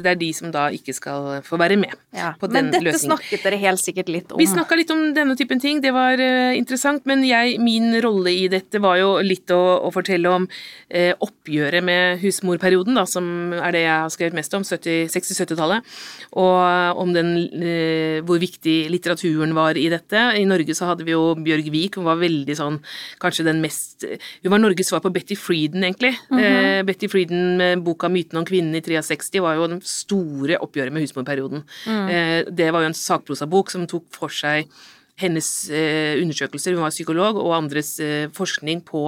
det 0.00 0.08
er 0.08 0.16
de 0.16 0.28
som 0.32 0.52
da 0.52 0.68
ikke 0.72 0.94
skal 0.96 1.42
få 1.44 1.58
være 1.60 1.76
med 1.76 1.92
ja. 2.16 2.32
på 2.40 2.48
den 2.48 2.70
løsningen. 2.70 2.72
Men 2.72 2.86
dette 2.88 3.02
snakket 3.02 3.44
dere 3.44 3.60
helt 3.60 3.82
sikkert 3.82 4.12
litt 4.12 4.32
om. 4.32 4.40
Vi 4.40 4.48
snakka 4.48 4.78
litt 4.80 4.92
om 4.94 5.02
denne 5.16 5.36
typen 5.38 5.60
ting, 5.60 5.82
det 5.84 5.92
var 5.92 6.20
uh, 6.20 6.56
interessant. 6.56 7.04
Men 7.08 7.24
jeg, 7.26 7.58
min 7.60 7.92
rolle 8.04 8.32
i 8.32 8.46
dette 8.48 8.80
var 8.82 8.96
jo 9.00 9.10
litt 9.24 9.52
å, 9.54 9.60
å 9.84 9.92
fortelle 9.94 10.32
om 10.32 10.48
eh, 10.88 11.12
oppgjøret 11.12 11.84
med 11.84 12.22
husmorperioden, 12.22 12.96
da, 12.96 13.04
som 13.08 13.52
er 13.58 13.76
det 13.76 13.84
jeg 13.84 13.94
har 13.94 14.14
skrevet 14.14 14.38
mest 14.38 14.56
om, 14.56 14.64
60-70-tallet. 14.64 15.98
Og 16.40 17.02
om 17.04 17.12
den, 17.12 17.34
eh, 17.60 18.18
hvor 18.24 18.40
viktig 18.40 18.78
litteraturen 18.92 19.52
var 19.56 19.76
i 19.76 19.88
dette. 19.92 20.24
I 20.40 20.48
Norge 20.48 20.76
så 20.76 20.90
hadde 20.92 21.04
vi 21.04 21.12
jo 21.16 21.34
Bjørg 21.36 21.70
Vik, 21.74 22.00
hun 22.00 22.08
var 22.08 22.20
veldig 22.20 22.56
sånn 22.56 22.80
kanskje 23.20 23.46
den 23.50 23.60
mest 23.64 23.88
hun 24.06 24.52
var 24.52 24.60
Norges 24.62 24.90
svar 24.90 25.02
på 25.04 25.10
Betty 25.12 25.36
Frieden, 25.36 25.84
egentlig. 25.84 26.14
Mm 26.30 26.38
-hmm. 26.38 26.78
eh, 26.78 26.82
Betty 26.82 27.08
Frieden 27.08 27.56
med 27.56 27.82
boka 27.82 28.08
'Myten 28.08 28.38
om 28.38 28.44
kvinnen' 28.44 28.76
i 28.76 28.80
63 28.88 29.42
var 29.44 29.58
jo 29.58 29.68
den 29.74 29.82
store 29.84 30.58
oppgjøret 30.64 30.94
med 30.94 31.04
husmorperioden. 31.04 31.64
Mm. 31.86 32.06
Eh, 32.08 32.38
det 32.48 32.70
var 32.74 32.84
jo 32.84 32.92
en 32.92 32.96
sakprosabok 32.96 33.74
som 33.74 33.86
tok 33.90 34.08
for 34.16 34.32
seg 34.32 34.70
hennes 35.18 35.48
eh, 35.74 36.14
undersøkelser, 36.22 36.76
hun 36.76 36.84
var 36.86 36.94
psykolog, 36.94 37.40
og 37.42 37.56
andres 37.56 37.96
eh, 38.02 38.28
forskning 38.34 38.84
på 38.86 39.02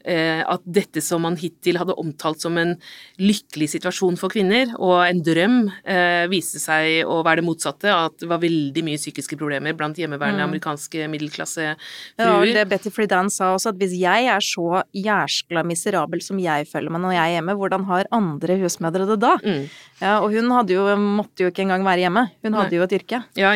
at 0.00 0.62
dette 0.64 1.02
som 1.04 1.22
man 1.26 1.36
hittil 1.40 1.78
hadde 1.80 1.96
omtalt 2.00 2.40
som 2.40 2.56
en 2.60 2.76
lykkelig 3.20 3.68
situasjon 3.74 4.16
for 4.20 4.32
kvinner, 4.32 4.70
og 4.80 5.02
en 5.04 5.20
drøm, 5.24 5.58
eh, 5.84 6.24
viste 6.30 6.60
seg 6.62 7.04
å 7.04 7.20
være 7.26 7.40
det 7.40 7.46
motsatte. 7.46 7.90
At 7.90 8.18
det 8.22 8.28
var 8.30 8.40
veldig 8.42 8.84
mye 8.86 9.00
psykiske 9.00 9.38
problemer 9.40 9.76
blant 9.76 9.98
hjemmeværende 10.00 10.42
mm. 10.42 10.48
amerikanske 10.48 11.08
middelklassefruer. 11.12 11.76
Ja, 12.20 12.36
og 12.38 12.48
det 12.48 12.66
Betty 12.70 12.92
Friedan 12.94 13.30
sa 13.32 13.52
også, 13.56 13.74
at 13.74 13.80
hvis 13.80 13.96
jeg 14.00 14.28
er 14.30 14.44
så 14.44 14.82
jæskla 14.96 15.64
miserabel 15.66 16.22
som 16.24 16.40
jeg 16.42 16.68
føler 16.70 16.92
meg 16.92 17.04
når 17.04 17.16
jeg 17.16 17.24
er 17.24 17.36
hjemme, 17.38 17.56
hvordan 17.60 17.86
har 17.90 18.10
andre 18.14 18.58
husmødre 18.62 19.08
det 19.10 19.18
da? 19.22 19.36
Mm. 19.44 19.64
Ja, 20.00 20.14
og 20.20 20.32
hun 20.32 20.48
hadde 20.54 20.76
jo, 20.76 20.86
måtte 20.96 21.44
jo 21.44 21.50
ikke 21.52 21.64
engang 21.66 21.84
være 21.84 22.06
hjemme. 22.06 22.26
Hun 22.44 22.56
hadde 22.56 22.72
Nei. 22.72 22.78
jo 22.78 22.86
et 22.86 22.96
yrke. 23.00 23.22
Ja, 23.38 23.52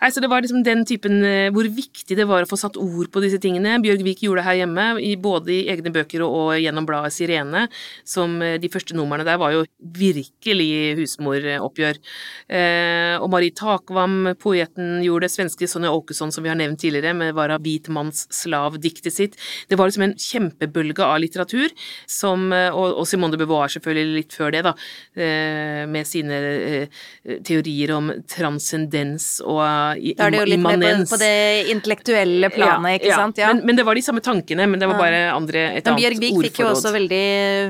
Nei, 0.00 0.10
så 0.12 0.22
det 0.22 0.30
var 0.32 0.44
liksom 0.44 0.62
den 0.64 0.86
typen 0.88 1.20
eh, 1.26 1.50
Hvor 1.52 1.66
viktig 1.68 2.16
det 2.16 2.26
var 2.28 2.44
å 2.44 2.48
få 2.48 2.56
satt 2.60 2.78
ord 2.80 3.10
på 3.12 3.22
disse 3.24 3.40
tingene. 3.42 3.76
Bjørg 3.82 4.04
Vik 4.06 4.22
gjorde 4.24 4.42
det 4.42 4.48
her 4.48 4.60
hjemme, 4.62 4.86
både 5.22 5.52
i 5.54 5.60
egne 5.72 5.81
egne 5.82 5.94
bøker 5.94 6.24
og, 6.24 6.38
og 6.38 6.52
gjennom 6.62 6.86
bladet 6.88 7.12
Sirene, 7.14 7.66
som 8.08 8.38
eh, 8.42 8.58
de 8.62 8.70
første 8.72 8.96
numrene 8.96 9.26
der 9.26 9.40
var 9.42 9.54
jo 9.56 9.64
virkelig 9.98 10.70
husmoroppgjør. 11.00 12.00
Eh, 12.48 13.16
og 13.18 13.28
Marie 13.32 13.54
Takvam, 13.56 14.32
poeten, 14.40 15.00
gjorde 15.04 15.26
det. 15.26 15.32
Svenske 15.32 15.68
Sonja 15.70 15.92
Åkesson, 15.92 16.32
som 16.34 16.44
vi 16.44 16.50
har 16.50 16.58
nevnt 16.58 16.80
tidligere, 16.82 17.14
med 17.16 17.34
Vara 17.36 17.58
Hvitmanns 17.62 18.26
slav-diktet 18.34 19.14
sitt. 19.14 19.38
Det 19.68 19.78
var 19.78 19.88
liksom 19.88 20.06
en 20.06 20.16
kjempebølge 20.18 21.04
av 21.04 21.20
litteratur, 21.22 21.72
som, 22.10 22.50
eh, 22.54 22.70
og, 22.70 22.98
og 23.00 23.08
Simone 23.08 23.34
de 23.34 23.40
Beauvoir 23.42 23.72
selvfølgelig 23.72 24.18
litt 24.18 24.36
før 24.36 24.52
det, 24.54 24.64
da, 24.66 24.74
eh, 25.16 25.82
med 25.90 26.08
sine 26.08 26.38
eh, 26.38 27.02
teorier 27.46 27.94
om 27.96 28.10
transcendens 28.30 29.40
og 29.44 29.62
immanens. 29.98 30.18
Da 30.18 30.28
er 30.28 30.34
det 30.34 30.42
jo 30.42 30.50
litt 30.52 30.64
mer 30.64 31.02
på, 31.02 31.10
på 31.12 31.20
det 31.22 31.34
intellektuelle 31.72 32.52
planet, 32.52 33.00
ikke 33.00 33.12
ja, 33.12 33.20
sant? 33.24 33.40
Ja. 33.40 33.52
Men, 33.52 33.64
men, 33.68 33.80
det 33.80 33.86
var 33.88 33.98
de 33.98 34.04
samme 34.04 34.22
tankene, 34.24 34.68
men 34.70 34.82
det 34.82 34.88
var 34.90 35.00
bare 35.00 35.22
andre, 35.32 35.64
et 35.78 35.88
men 35.88 35.98
Bjørg 36.00 36.20
Vik 36.22 36.38
fikk 36.46 36.60
jo 36.62 36.68
også 36.72 36.92
veldig 36.94 37.24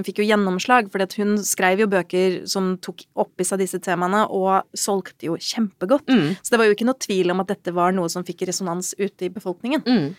fikk 0.07 0.23
jo 0.23 0.29
gjennomslag, 0.29 0.91
for 0.93 1.19
hun 1.21 1.37
skrev 1.47 1.85
jo 1.85 1.91
bøker 1.93 2.43
som 2.51 2.75
tok 2.83 3.07
opp 3.23 3.43
i 3.43 3.47
seg 3.47 3.63
disse 3.63 3.81
temaene, 3.83 4.25
og 4.29 4.67
solgte 4.77 5.31
jo 5.31 5.39
kjempegodt. 5.39 6.11
Mm. 6.11 6.35
Så 6.41 6.55
det 6.55 6.61
var 6.61 6.69
jo 6.69 6.77
ikke 6.77 6.89
noe 6.89 7.01
tvil 7.03 7.35
om 7.35 7.43
at 7.45 7.55
dette 7.55 7.75
var 7.77 7.95
noe 7.97 8.11
som 8.13 8.27
fikk 8.27 8.47
resonans 8.51 8.93
ute 9.01 9.29
i 9.29 9.33
befolkningen. 9.33 9.87
Mm. 9.87 10.13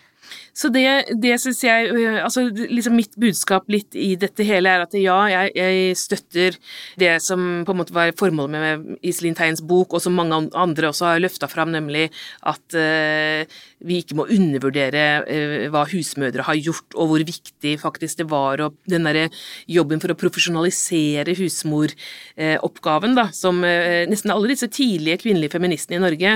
Så 0.53 0.69
det, 0.73 0.85
det 1.19 1.35
syns 1.41 1.61
jeg 1.65 1.89
øh, 1.91 2.19
Altså 2.23 2.45
liksom 2.53 2.95
mitt 2.97 3.15
budskap 3.19 3.67
litt 3.71 3.95
i 3.97 4.13
dette 4.19 4.45
hele 4.47 4.71
er 4.71 4.85
at 4.85 4.95
ja, 4.97 5.17
jeg, 5.31 5.53
jeg 5.57 5.97
støtter 5.99 6.57
det 6.99 7.15
som 7.25 7.63
på 7.65 7.73
en 7.73 7.79
måte 7.81 7.95
var 7.95 8.13
formålet 8.19 8.53
med 8.53 9.03
Iselin 9.05 9.37
Teins 9.37 9.63
bok, 9.65 9.95
og 9.95 10.03
som 10.03 10.15
mange 10.17 10.37
andre 10.53 10.89
også 10.91 11.09
har 11.11 11.23
løfta 11.23 11.49
fram, 11.51 11.73
nemlig 11.73 12.05
at 12.49 12.77
uh, 12.77 13.59
vi 13.83 13.99
ikke 14.01 14.17
må 14.19 14.27
undervurdere 14.31 15.05
uh, 15.23 15.67
hva 15.73 15.85
husmødre 15.91 16.47
har 16.47 16.59
gjort, 16.59 16.97
og 16.97 17.11
hvor 17.11 17.25
viktig 17.27 17.75
faktisk 17.81 18.23
det 18.23 18.27
var, 18.31 18.63
og 18.63 18.77
den 18.89 19.07
derre 19.07 19.29
jobben 19.71 20.01
for 20.03 20.13
å 20.13 20.17
profesjonalisere 20.19 21.35
husmoroppgaven, 21.37 23.15
da, 23.17 23.27
som 23.35 23.61
nesten 23.63 24.31
alle 24.33 24.51
disse 24.51 24.67
tidlige 24.73 25.19
kvinnelige 25.23 25.53
feministene 25.53 25.97
i 25.97 26.03
Norge, 26.03 26.33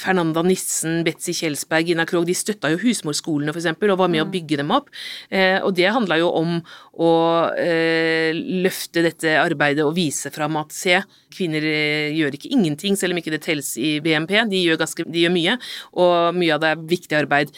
Fernanda 0.00 0.42
Nissen, 0.46 1.02
Betzy 1.06 1.34
Kjelsberg, 1.36 1.88
Gina 1.88 2.06
Krogh, 2.08 2.26
de 2.28 2.36
støtta 2.36 2.70
jo 2.72 2.80
husmorskolene 2.82 3.54
f.eks., 3.54 3.70
og 3.88 4.00
var 4.00 4.10
med 4.12 4.24
å 4.24 4.28
mm. 4.28 4.32
bygge 4.34 4.60
dem 4.60 4.72
opp. 4.74 4.90
Eh, 5.30 5.58
og 5.62 5.74
det 5.78 5.88
handla 5.94 6.18
jo 6.20 6.30
om 6.38 6.58
å 6.98 7.12
eh, 7.58 8.34
løfte 8.34 9.04
dette 9.04 9.36
arbeidet 9.40 9.86
og 9.86 9.94
vise 9.96 10.32
fram 10.34 10.58
at 10.60 10.74
se, 10.74 10.98
kvinner 11.34 11.64
eh, 11.68 12.14
gjør 12.16 12.38
ikke 12.38 12.52
ingenting, 12.54 12.98
selv 12.98 13.14
om 13.14 13.22
ikke 13.22 13.34
det 13.36 13.42
telles 13.46 13.74
i 13.80 13.98
BNP. 14.04 14.34
De 14.50 14.62
gjør, 14.64 14.80
ganske, 14.82 15.06
de 15.08 15.24
gjør 15.24 15.34
mye, 15.34 15.58
og 16.04 16.38
mye 16.38 16.47
av 16.54 16.62
det 16.62 16.72
er 16.72 16.86
viktig 16.90 17.18
arbeid. 17.18 17.52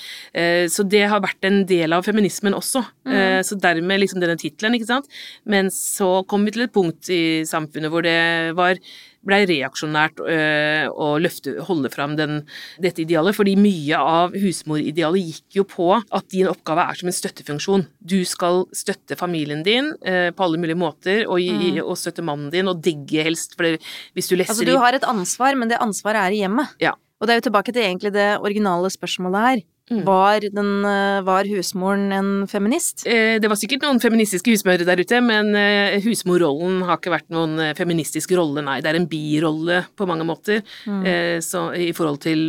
Så 0.70 0.85
det 0.87 1.02
har 1.11 1.23
vært 1.23 1.47
en 1.49 1.62
del 1.68 1.94
av 1.97 2.06
feminismen 2.06 2.56
også. 2.56 2.82
Mm. 3.09 3.42
Så 3.47 3.59
dermed 3.61 4.02
liksom 4.02 4.23
denne 4.23 4.38
tittelen, 4.40 4.76
ikke 4.76 4.88
sant. 4.88 5.09
Men 5.44 5.70
så 5.75 6.20
kom 6.30 6.47
vi 6.47 6.54
til 6.54 6.66
et 6.66 6.75
punkt 6.75 7.11
i 7.12 7.42
samfunnet 7.49 7.92
hvor 7.92 8.04
det 8.06 8.18
var 8.59 8.80
blei 9.26 9.40
reaksjonært 9.49 10.20
øh, 10.25 10.87
å 10.88 11.09
løfte, 11.20 11.56
holde 11.66 11.90
fram 11.92 12.16
den, 12.18 12.40
dette 12.80 13.04
idealet. 13.04 13.37
Fordi 13.37 13.56
mye 13.61 14.00
av 14.00 14.37
husmoridealet 14.40 15.35
gikk 15.35 15.61
jo 15.61 15.66
på 15.68 15.90
at 15.99 16.30
din 16.32 16.49
oppgave 16.50 16.87
er 16.88 17.00
som 17.00 17.11
en 17.11 17.16
støttefunksjon. 17.16 17.87
Du 18.00 18.18
skal 18.28 18.64
støtte 18.76 19.18
familien 19.20 19.64
din 19.66 19.92
øh, 19.92 20.30
på 20.32 20.47
alle 20.47 20.61
mulige 20.62 20.80
måter, 20.80 21.26
og, 21.26 21.40
mm. 21.40 21.82
og, 21.85 21.94
støtte 22.00 22.25
mannen 22.26 22.49
din, 22.54 22.70
og 22.70 22.80
digge 22.85 23.26
helst. 23.26 23.56
For 23.59 23.76
hvis 24.16 24.32
du 24.32 24.37
leser 24.38 24.54
Altså 24.54 24.68
du 24.68 24.76
har 24.80 24.97
et 24.97 25.06
ansvar, 25.09 25.59
men 25.59 25.73
det 25.73 25.80
ansvaret 25.80 26.25
er 26.25 26.37
i 26.37 26.42
hjemmet. 26.44 26.76
Ja. 26.82 26.97
Og 27.20 27.28
det 27.28 27.34
er 27.34 27.40
jo 27.40 27.48
tilbake 27.50 27.72
til 27.76 27.84
egentlig 27.84 28.14
det 28.16 28.30
originale 28.40 28.88
spørsmålet 28.92 29.46
her. 29.46 29.62
Mm. 29.90 30.04
Var, 30.06 30.44
den, 30.54 30.84
eh, 30.86 31.20
var, 31.26 31.48
husmoren 31.50 32.12
en 32.14 32.46
feminist? 32.46 33.02
Eh, 33.06 33.40
det 33.42 33.48
var 33.50 33.58
sikkert 33.58 33.82
noen 33.82 33.98
feministiske 34.00 34.52
husmødre 34.54 34.86
der 34.86 35.02
ute, 35.02 35.18
men 35.20 35.50
eh, 35.58 35.98
husmorrollen 36.04 36.84
har 36.86 37.00
ikke 37.00 37.10
vært 37.10 37.26
noen 37.34 37.58
feministisk 37.74 38.30
rolle, 38.38 38.62
nei. 38.62 38.78
Det 38.80 38.92
er 38.92 39.00
en 39.00 39.08
birolle 39.10 39.82
på 39.98 40.06
mange 40.06 40.26
måter 40.28 40.62
mm. 40.86 41.42
så, 41.42 41.64
i 41.74 41.90
forhold 41.96 42.20
til 42.22 42.46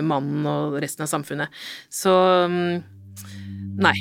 mannen 0.00 0.48
og 0.48 0.78
resten 0.80 1.04
av 1.04 1.12
samfunnet. 1.12 1.52
Så 1.92 2.14
mm, 2.48 2.80
nei. 3.84 3.94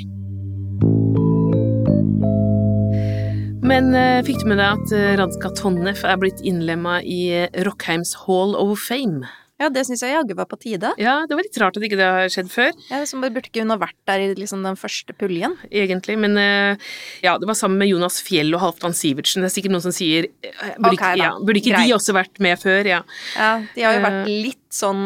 Men 3.69 3.91
fikk 4.25 4.39
du 4.41 4.49
med 4.53 4.61
deg 4.63 4.79
at 4.79 4.95
Radka 5.19 5.51
Tonnef 5.59 6.05
er 6.07 6.17
blitt 6.21 6.39
innlemma 6.47 7.01
i 7.03 7.43
Rockheims 7.67 8.15
Hall 8.23 8.55
of 8.57 8.79
Fame? 8.87 9.27
Ja, 9.59 9.67
det 9.73 9.83
syns 9.87 10.03
jeg 10.05 10.13
jaggu 10.13 10.35
var 10.39 10.47
på 10.47 10.55
tide. 10.61 10.93
Ja, 11.01 11.17
det 11.27 11.35
var 11.35 11.43
litt 11.43 11.57
rart 11.59 11.75
at 11.75 11.83
ikke 11.83 11.99
det 11.99 12.07
har 12.07 12.31
skjedd 12.31 12.51
før. 12.51 12.71
Ja, 12.87 13.01
som 13.09 13.19
Burde 13.19 13.43
ikke 13.43 13.65
hun 13.65 13.73
ha 13.73 13.79
vært 13.81 13.97
der 14.07 14.23
i 14.23 14.29
liksom 14.37 14.63
den 14.63 14.79
første 14.79 15.15
puljen? 15.19 15.57
Egentlig, 15.67 16.15
men 16.21 16.39
eh, 16.39 16.89
ja, 17.25 17.35
det 17.41 17.49
var 17.49 17.57
sammen 17.59 17.81
med 17.81 17.91
Jonas 17.91 18.21
Fjell 18.23 18.55
og 18.55 18.63
Halvdan 18.63 18.95
Sivertsen. 18.95 19.43
Det 19.43 19.51
er 19.51 19.55
sikkert 19.57 19.75
noen 19.75 19.83
som 19.83 19.95
sier 19.95 20.29
eh, 20.29 20.71
Burde, 20.77 20.95
okay, 20.95 20.95
ikke, 20.95 21.11
ja, 21.19 21.33
burde 21.43 21.61
ikke 21.61 21.83
de 21.83 21.93
også 21.97 22.15
vært 22.15 22.39
med 22.43 22.61
før? 22.61 22.87
Ja. 22.87 23.01
ja, 23.35 23.51
de 23.75 23.85
har 23.85 23.99
jo 23.99 24.05
vært 24.07 24.21
eh. 24.23 24.39
litt 24.47 24.65
sånn 24.79 25.05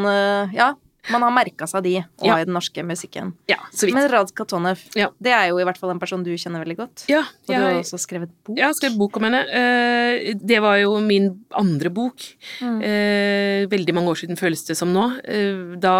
Ja, 0.54 0.74
man 1.12 1.26
har 1.26 1.34
merka 1.36 1.68
seg 1.68 1.84
de 1.84 1.96
og 2.00 2.28
ja. 2.28 2.38
i 2.40 2.48
den 2.48 2.56
norske 2.56 2.84
musikken. 2.88 3.34
Ja, 3.50 3.60
så 3.74 3.88
vidt. 3.88 3.98
Men 3.98 4.08
Radka 4.12 4.46
Tonev, 4.48 4.84
ja. 4.98 5.10
det 5.24 5.34
er 5.36 5.50
jo 5.52 5.60
i 5.60 5.66
hvert 5.68 5.80
fall 5.80 5.92
en 5.92 6.00
person 6.02 6.24
du 6.24 6.32
kjenner 6.32 6.64
veldig 6.64 6.78
godt. 6.80 7.06
Ja, 7.12 7.26
og 7.48 7.52
du 7.52 7.58
har 7.58 7.80
også 7.82 8.00
skrevet 8.02 8.32
bok. 8.46 8.56
Jeg 8.56 8.68
har 8.68 8.78
skrevet 8.78 9.00
bok 9.02 9.20
om 9.20 9.28
henne. 9.28 9.44
Eh, 9.50 10.32
det 10.40 10.62
var 10.64 10.80
jo 10.80 10.96
min 11.04 11.30
andre 11.60 11.92
bok. 11.94 12.24
Mm. 12.64 12.80
Eh, 12.88 13.60
veldig 13.74 13.98
mange 13.98 14.14
år 14.14 14.24
siden 14.24 14.40
føles 14.40 14.64
det 14.70 14.78
som 14.80 14.94
nå. 14.96 15.10
Eh, 15.28 15.76
da 15.84 15.98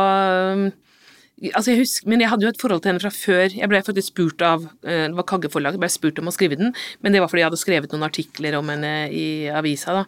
Altså 1.52 1.74
jeg 1.74 1.84
husker, 1.84 2.08
men 2.08 2.24
jeg 2.24 2.32
hadde 2.32 2.48
jo 2.48 2.54
et 2.54 2.62
forhold 2.62 2.84
til 2.84 2.94
henne 2.94 3.04
fra 3.04 3.12
før. 3.12 3.52
Jeg 3.52 3.68
ble 3.68 3.82
faktisk 3.84 4.14
spurt 4.14 4.44
av 4.48 4.64
Det 4.80 5.12
var 5.18 5.26
Kagge 5.28 5.52
forlag, 5.52 5.76
jeg 5.76 5.84
ble 5.84 5.90
spurt 5.92 6.22
om 6.22 6.32
å 6.32 6.34
skrive 6.36 6.56
den, 6.60 6.72
men 7.04 7.12
det 7.12 7.20
var 7.20 7.32
fordi 7.32 7.44
jeg 7.44 7.50
hadde 7.50 7.60
skrevet 7.60 7.92
noen 7.92 8.08
artikler 8.08 8.56
om 8.60 8.72
henne 8.72 8.94
i 9.12 9.26
avisa. 9.52 9.98
da. 9.98 10.06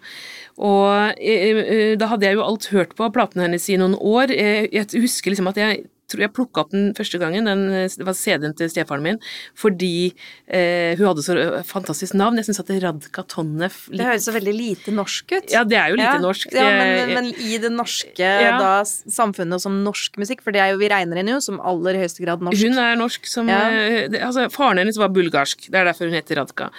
Og 0.55 1.19
eh, 1.19 1.59
eh, 1.59 1.93
da 1.99 2.07
hadde 2.11 2.29
jeg 2.29 2.37
jo 2.37 2.45
alt 2.45 2.69
hørt 2.71 2.95
på 2.95 3.09
platene 3.15 3.47
hennes 3.47 3.67
i 3.71 3.75
noen 3.79 3.97
år. 3.99 4.31
Eh, 4.31 4.67
jeg 4.71 4.87
husker 5.03 5.33
liksom 5.33 5.51
at 5.51 5.59
jeg 5.59 5.83
tror 6.11 6.25
jeg 6.25 6.33
plukka 6.35 6.63
opp 6.63 6.73
den 6.73 6.91
første 6.97 7.19
gangen, 7.21 7.47
den, 7.49 7.65
det 7.71 8.05
var 8.05 8.17
CD-en 8.17 8.55
til 8.57 8.69
stefaren 8.71 9.03
min, 9.05 9.19
fordi 9.57 10.11
eh, 10.45 10.93
hun 10.99 11.09
hadde 11.09 11.25
så 11.25 11.37
fantastisk 11.67 12.15
navn. 12.17 12.39
Jeg 12.39 12.49
syns 12.49 12.61
at 12.63 12.71
Radka 12.83 13.25
Tonnef 13.31 13.85
Det 13.91 14.05
høres 14.05 14.27
så 14.27 14.35
veldig 14.35 14.53
lite 14.55 14.93
norsk 14.95 15.35
ut. 15.35 15.49
Ja, 15.53 15.63
det 15.67 15.79
er 15.79 15.93
jo 15.93 15.99
lite 15.99 16.17
ja. 16.17 16.21
norsk. 16.23 16.53
Ja, 16.55 16.67
men, 16.77 17.13
men, 17.17 17.31
i 17.41 17.59
det 17.61 17.71
norske 17.73 18.29
ja. 18.45 18.55
da, 18.61 18.73
samfunnet 18.85 19.63
som 19.63 19.81
norsk 19.85 20.19
musikk, 20.21 20.43
for 20.45 20.55
det 20.55 20.61
er 20.63 20.73
jo 20.73 20.81
vi 20.81 20.91
regner 20.91 21.21
henne 21.21 21.35
jo 21.37 21.41
som 21.43 21.61
aller 21.63 21.99
høyeste 22.01 22.23
grad 22.25 22.43
norsk. 22.45 22.61
Hun 22.61 22.81
er 22.81 22.99
norsk 22.99 23.29
som 23.29 23.49
ja. 23.51 23.61
eh, 23.71 24.21
Altså, 24.25 24.47
faren 24.53 24.81
hennes 24.81 24.97
var 24.99 25.11
bulgarsk, 25.13 25.67
det 25.71 25.79
er 25.79 25.89
derfor 25.89 26.09
hun 26.09 26.17
heter 26.17 26.39
Radka. 26.41 26.69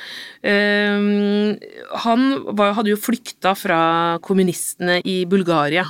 Um, 0.46 1.56
han 2.04 2.26
var, 2.56 2.76
hadde 2.78 2.92
jo 2.92 3.00
flykta 3.00 3.54
fra 3.58 3.80
kommunistene 4.24 5.00
i 5.06 5.18
Bulgaria 5.28 5.86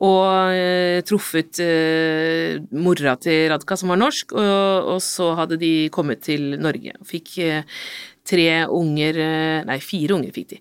og 0.00 0.54
uh, 0.56 1.00
truffet 1.04 1.60
uh, 1.60 2.60
mora 2.70 3.16
til 3.20 3.48
Radka, 3.52 3.76
som 3.78 3.92
var 3.92 4.00
norsk, 4.00 4.34
og, 4.36 4.90
og, 4.94 5.00
så 5.04 5.32
hadde 5.38 5.58
de 5.60 5.72
kommet 5.94 6.22
til 6.26 6.54
Norge. 6.60 6.94
Fikk 7.06 7.36
eh, 7.44 7.80
tre 8.26 8.48
unger 8.70 9.18
eh, 9.20 9.62
Nei, 9.68 9.78
fire 9.84 10.16
unger 10.18 10.34
fikk 10.36 10.52
de. 10.54 10.60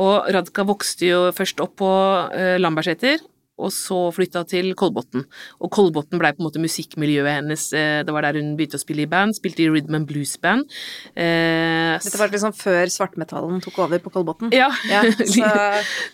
Og 0.00 0.30
Radka 0.36 0.64
vokste 0.68 1.10
jo 1.10 1.20
først 1.36 1.60
opp 1.64 1.76
på 1.82 1.92
eh, 2.36 2.56
Lambertseter, 2.60 3.20
og 3.60 3.72
så 3.74 3.98
flytta 4.14 4.42
til 4.48 4.72
Kolbotn. 4.78 5.24
Og 5.60 5.72
Kolbotn 5.74 6.20
blei 6.20 6.32
på 6.34 6.42
en 6.42 6.48
måte 6.48 6.62
musikkmiljøet 6.62 7.40
hennes. 7.40 7.66
Eh, 7.76 8.00
det 8.06 8.14
var 8.14 8.26
der 8.26 8.40
hun 8.40 8.54
begynte 8.58 8.80
å 8.80 8.82
spille 8.82 9.04
i 9.04 9.10
band, 9.10 9.36
spilte 9.36 9.64
i 9.64 9.70
rhythm 9.70 9.98
and 10.00 10.08
blues-band. 10.08 10.68
Eh, 11.14 11.96
Dette 12.00 12.20
var 12.20 12.32
liksom 12.32 12.54
før 12.56 12.92
svartmetallen 12.92 13.62
tok 13.64 13.80
over 13.84 14.02
på 14.02 14.12
Kolbotn? 14.14 14.52
Ja. 14.56 14.70
ja 14.90 15.02
så... 15.34 15.50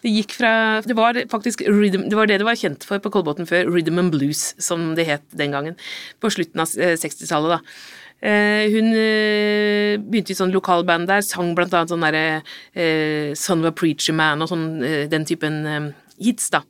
det 0.03 0.15
gikk 0.15 0.37
fra 0.39 0.55
Det 0.87 0.97
var 0.99 1.19
faktisk 1.33 1.65
rhythm, 1.67 2.09
det 2.11 2.19
var 2.19 2.31
det 2.31 2.41
det 2.43 2.49
var 2.49 2.59
kjent 2.59 2.87
for 2.87 3.03
på 3.03 3.13
Kolbotn 3.15 3.49
før, 3.49 3.71
rhythm 3.71 4.03
and 4.03 4.15
blues, 4.15 4.49
som 4.63 4.95
det 4.99 5.07
het 5.09 5.27
den 5.37 5.55
gangen. 5.55 5.79
På 6.23 6.31
slutten 6.33 6.63
av 6.63 6.73
60-tallet, 6.73 7.53
eh, 7.53 7.57
da. 7.57 8.73
hun 8.73 8.91
begynte 10.09 10.33
i 10.33 10.39
sånn 10.39 10.55
lokalband 10.55 11.09
der, 11.11 11.23
sang 11.25 11.55
blant 11.57 11.75
annet 11.77 11.93
sånn 11.93 12.05
derre 12.05 13.37
Son 13.39 13.63
of 13.63 13.71
a 13.71 13.75
Preacher 13.77 14.17
Man 14.17 14.45
og 14.45 14.51
sånn, 14.51 14.67
den 15.13 15.29
typen 15.29 15.93
hits, 16.19 16.49
da. 16.53 16.63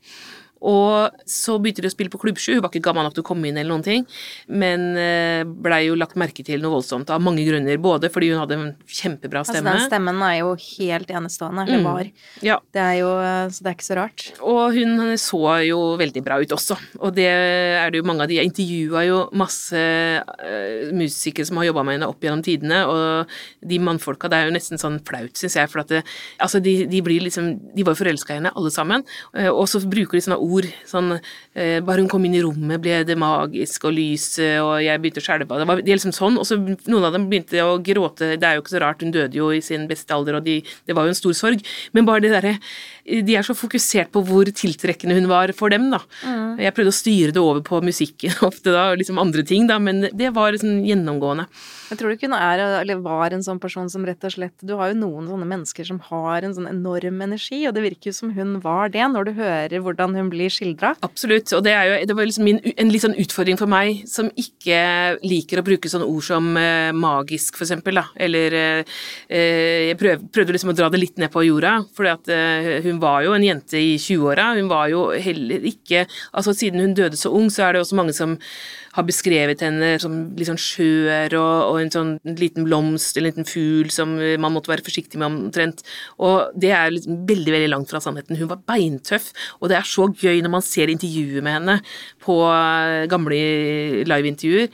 Og 0.65 1.13
så 1.29 1.57
begynte 1.61 1.83
de 1.85 1.91
å 1.91 1.93
spille 1.93 2.13
på 2.13 2.21
Klubb 2.21 2.39
7, 2.41 2.57
hun 2.57 2.63
var 2.65 2.73
ikke 2.73 2.85
gammel 2.89 3.05
nok 3.07 3.17
til 3.19 3.25
å 3.25 3.29
komme 3.29 3.49
inn 3.49 3.59
eller 3.61 3.75
noen 3.75 3.85
ting, 3.85 4.07
men 4.49 4.87
eh, 4.99 5.43
blei 5.45 5.83
jo 5.87 5.97
lagt 5.99 6.17
merke 6.19 6.45
til 6.47 6.63
noe 6.63 6.79
voldsomt 6.79 7.11
av 7.13 7.21
mange 7.23 7.45
grunner, 7.45 7.77
både 7.83 8.09
fordi 8.13 8.31
hun 8.33 8.41
hadde 8.41 8.57
en 8.57 8.71
kjempebra 8.89 9.45
stemme 9.45 9.67
Altså 9.67 9.85
den 9.85 9.91
stemmen 9.91 10.23
er 10.25 10.39
jo 10.41 10.55
helt 10.57 11.13
enestående, 11.13 11.67
eller 11.67 11.83
mm. 11.83 11.89
var. 11.91 12.11
Ja. 12.45 12.59
Det 12.73 12.83
er 12.83 12.97
jo 13.03 13.11
Så 13.53 13.65
det 13.65 13.71
er 13.71 13.77
ikke 13.77 13.87
så 13.87 13.99
rart. 13.99 14.25
Og 14.41 14.77
hun 14.77 15.13
så 15.21 15.43
jo 15.67 15.81
veldig 16.01 16.23
bra 16.25 16.41
ut 16.41 16.57
også, 16.57 16.79
og 17.01 17.15
det 17.17 17.29
er 17.29 17.93
det 17.93 18.01
jo 18.01 18.09
mange 18.09 18.25
av 18.25 18.33
de. 18.33 18.41
Jeg 18.41 18.51
intervjua 18.51 19.05
jo 19.07 19.21
masse 19.37 19.77
uh, 19.77 20.93
musikere 20.97 21.47
som 21.49 21.61
har 21.61 21.69
jobba 21.69 21.85
med 21.87 21.99
henne 21.99 22.09
opp 22.11 22.25
gjennom 22.25 22.45
tidene, 22.45 22.81
og 22.89 23.37
de 23.67 23.81
mannfolka, 23.83 24.31
det 24.33 24.41
er 24.41 24.49
jo 24.49 24.57
nesten 24.57 24.81
sånn 24.81 24.99
flaut, 25.07 25.37
syns 25.37 25.59
jeg, 25.59 25.71
for 25.73 25.85
at 25.85 25.93
det, 25.93 26.03
altså 26.43 26.63
de, 26.65 26.79
de, 26.91 27.03
blir 27.07 27.23
liksom 27.23 27.53
De 27.77 27.85
var 27.87 27.95
jo 27.95 28.01
forelska 28.01 28.35
i 28.35 28.39
henne, 28.41 28.53
alle 28.57 28.73
sammen, 28.73 29.05
og 29.53 29.65
så 29.71 29.81
bruker 29.85 30.19
de 30.19 30.25
sånne 30.25 30.41
ord 30.43 30.56
ord. 30.57 30.69
Sånn 30.89 31.15
eh, 31.17 31.79
Bare 31.85 32.03
hun 32.03 32.11
kom 32.11 32.25
inn 32.27 32.37
i 32.39 32.43
rommet, 32.45 32.81
ble 32.83 33.03
det 33.07 33.17
magisk 33.21 33.87
og 33.89 33.95
lyset, 33.97 34.59
og 34.63 34.81
jeg 34.85 35.03
begynte 35.03 35.23
å 35.23 35.27
skjelve. 35.27 35.61
Det 35.61 35.69
var 35.71 35.83
det 35.83 35.97
liksom 35.97 36.15
sånn. 36.17 36.41
Og 36.41 36.49
så 36.49 36.59
noen 36.59 37.07
av 37.07 37.17
dem 37.17 37.29
begynte 37.31 37.63
å 37.65 37.79
gråte. 37.85 38.35
Det 38.41 38.49
er 38.49 38.59
jo 38.59 38.65
ikke 38.65 38.77
så 38.77 38.83
rart, 38.83 39.05
hun 39.05 39.15
døde 39.15 39.39
jo 39.39 39.53
i 39.55 39.63
sin 39.65 39.87
beste 39.91 40.15
alder, 40.17 40.41
og 40.41 40.47
de, 40.47 40.59
det 40.89 40.97
var 40.97 41.07
jo 41.07 41.15
en 41.15 41.21
stor 41.21 41.37
sorg. 41.37 41.65
Men 41.97 42.09
bare 42.09 42.25
det 42.25 42.35
derre 42.35 42.57
De 43.07 43.37
er 43.39 43.45
så 43.47 43.55
fokusert 43.55 44.11
på 44.11 44.21
hvor 44.27 44.49
tiltrekkende 44.51 45.15
hun 45.15 45.29
var 45.31 45.53
for 45.55 45.71
dem, 45.71 45.89
da. 45.93 46.01
Mm. 46.27 46.59
Jeg 46.65 46.75
prøvde 46.75 46.93
å 46.95 46.97
styre 46.97 47.35
det 47.37 47.43
over 47.43 47.63
på 47.67 47.79
musikken 47.87 48.35
ofte, 48.49 48.73
da, 48.75 48.91
og 48.91 49.01
liksom 49.03 49.21
andre 49.23 49.47
ting, 49.47 49.69
da, 49.71 49.79
men 49.79 50.09
det 50.11 50.33
var 50.35 50.57
liksom 50.57 50.81
gjennomgående. 50.87 51.47
Jeg 51.87 52.01
tror 52.01 52.11
du 52.11 52.17
ikke 52.17 52.31
er, 52.35 52.63
eller 52.81 53.03
var 53.05 53.35
en 53.35 53.45
sånn 53.47 53.61
person 53.63 53.87
som 53.91 54.03
rett 54.07 54.25
og 54.27 54.33
slett 54.35 54.65
Du 54.67 54.73
har 54.81 54.91
jo 54.91 54.99
noen 54.99 55.29
sånne 55.31 55.47
mennesker 55.47 55.87
som 55.87 56.01
har 56.09 56.43
en 56.43 56.55
sånn 56.57 56.67
enorm 56.71 57.21
energi, 57.23 57.61
og 57.69 57.77
det 57.77 57.85
virker 57.85 58.11
jo 58.11 58.17
som 58.17 58.33
hun 58.35 58.57
var 58.65 58.91
det, 58.95 59.05
når 59.13 59.29
du 59.29 59.33
hører 59.39 59.85
hvordan 59.85 60.17
hun 60.19 60.33
blir 60.37 60.53
skildra. 60.53 60.93
Absolutt, 61.07 61.53
og 61.57 61.65
det, 61.67 61.75
jo, 61.75 61.99
det 62.09 62.17
var 62.17 62.29
liksom 62.29 62.47
min, 62.47 62.61
en 62.77 62.93
litt 62.93 63.05
sånn 63.05 63.17
utfordring 63.19 63.59
for 63.61 63.71
meg, 63.71 64.05
som 64.11 64.31
ikke 64.39 64.79
liker 65.27 65.61
å 65.61 65.67
bruke 65.67 65.91
sånne 65.91 66.09
ord 66.09 66.27
som 66.27 66.53
eh, 66.61 66.93
magisk, 66.97 67.57
for 67.59 67.67
eksempel, 67.67 68.01
da, 68.03 68.07
eller 68.29 68.61
eh 68.61 68.85
Jeg 69.87 69.97
prøv, 69.99 70.25
prøvde 70.33 70.55
liksom 70.55 70.71
å 70.73 70.77
dra 70.77 70.89
det 70.93 71.01
litt 71.01 71.21
ned 71.21 71.31
på 71.33 71.45
jorda, 71.47 71.79
for 71.97 72.09
eh, 72.09 72.71
hun 72.85 72.99
var 73.03 73.25
jo 73.25 73.35
en 73.37 73.45
jente 73.45 73.79
i 73.81 73.97
20-åra, 74.01 74.53
hun 74.59 74.71
var 74.71 74.91
jo 74.93 75.09
heller 75.13 75.65
ikke 75.67 76.05
Altså 76.33 76.55
siden 76.57 76.83
hun 76.83 76.97
døde 76.97 77.19
så 77.19 77.33
ung, 77.35 77.49
så 77.53 77.67
er 77.67 77.77
det 77.77 77.85
også 77.85 77.99
mange 77.99 78.15
som 78.17 78.37
har 78.97 79.05
beskrevet 79.05 79.61
henne 79.65 79.97
som 80.01 80.15
litt 80.37 80.49
sånn 80.49 80.61
skjør 80.61 81.37
og, 81.37 81.57
og 81.71 81.81
en 81.83 81.93
sånn 81.93 82.13
liten 82.39 82.65
blomst 82.65 83.19
en 83.19 83.27
liten 83.27 83.49
fugl 83.49 83.91
som 83.93 84.15
man 84.17 84.55
måtte 84.55 84.73
være 84.73 84.85
forsiktig 84.87 85.21
med 85.21 85.29
omtrent. 85.29 85.83
Og 86.23 86.57
det 86.57 86.73
er 86.75 86.95
liksom 86.95 87.21
veldig, 87.29 87.53
veldig 87.53 87.71
langt 87.73 87.93
fra 87.93 88.01
sannheten. 88.03 88.39
Hun 88.41 88.51
var 88.51 88.63
beintøff, 88.69 89.29
og 89.61 89.71
det 89.71 89.79
er 89.79 89.89
så 89.89 90.09
gøy 90.09 90.26
når 90.45 90.53
man 90.57 90.65
ser 90.65 90.93
intervjuet 90.93 91.45
med 91.45 91.57
henne 91.59 91.77
på 92.25 92.39
eh, 92.51 93.07
gamle 93.11 93.39
liveintervjuer, 94.09 94.69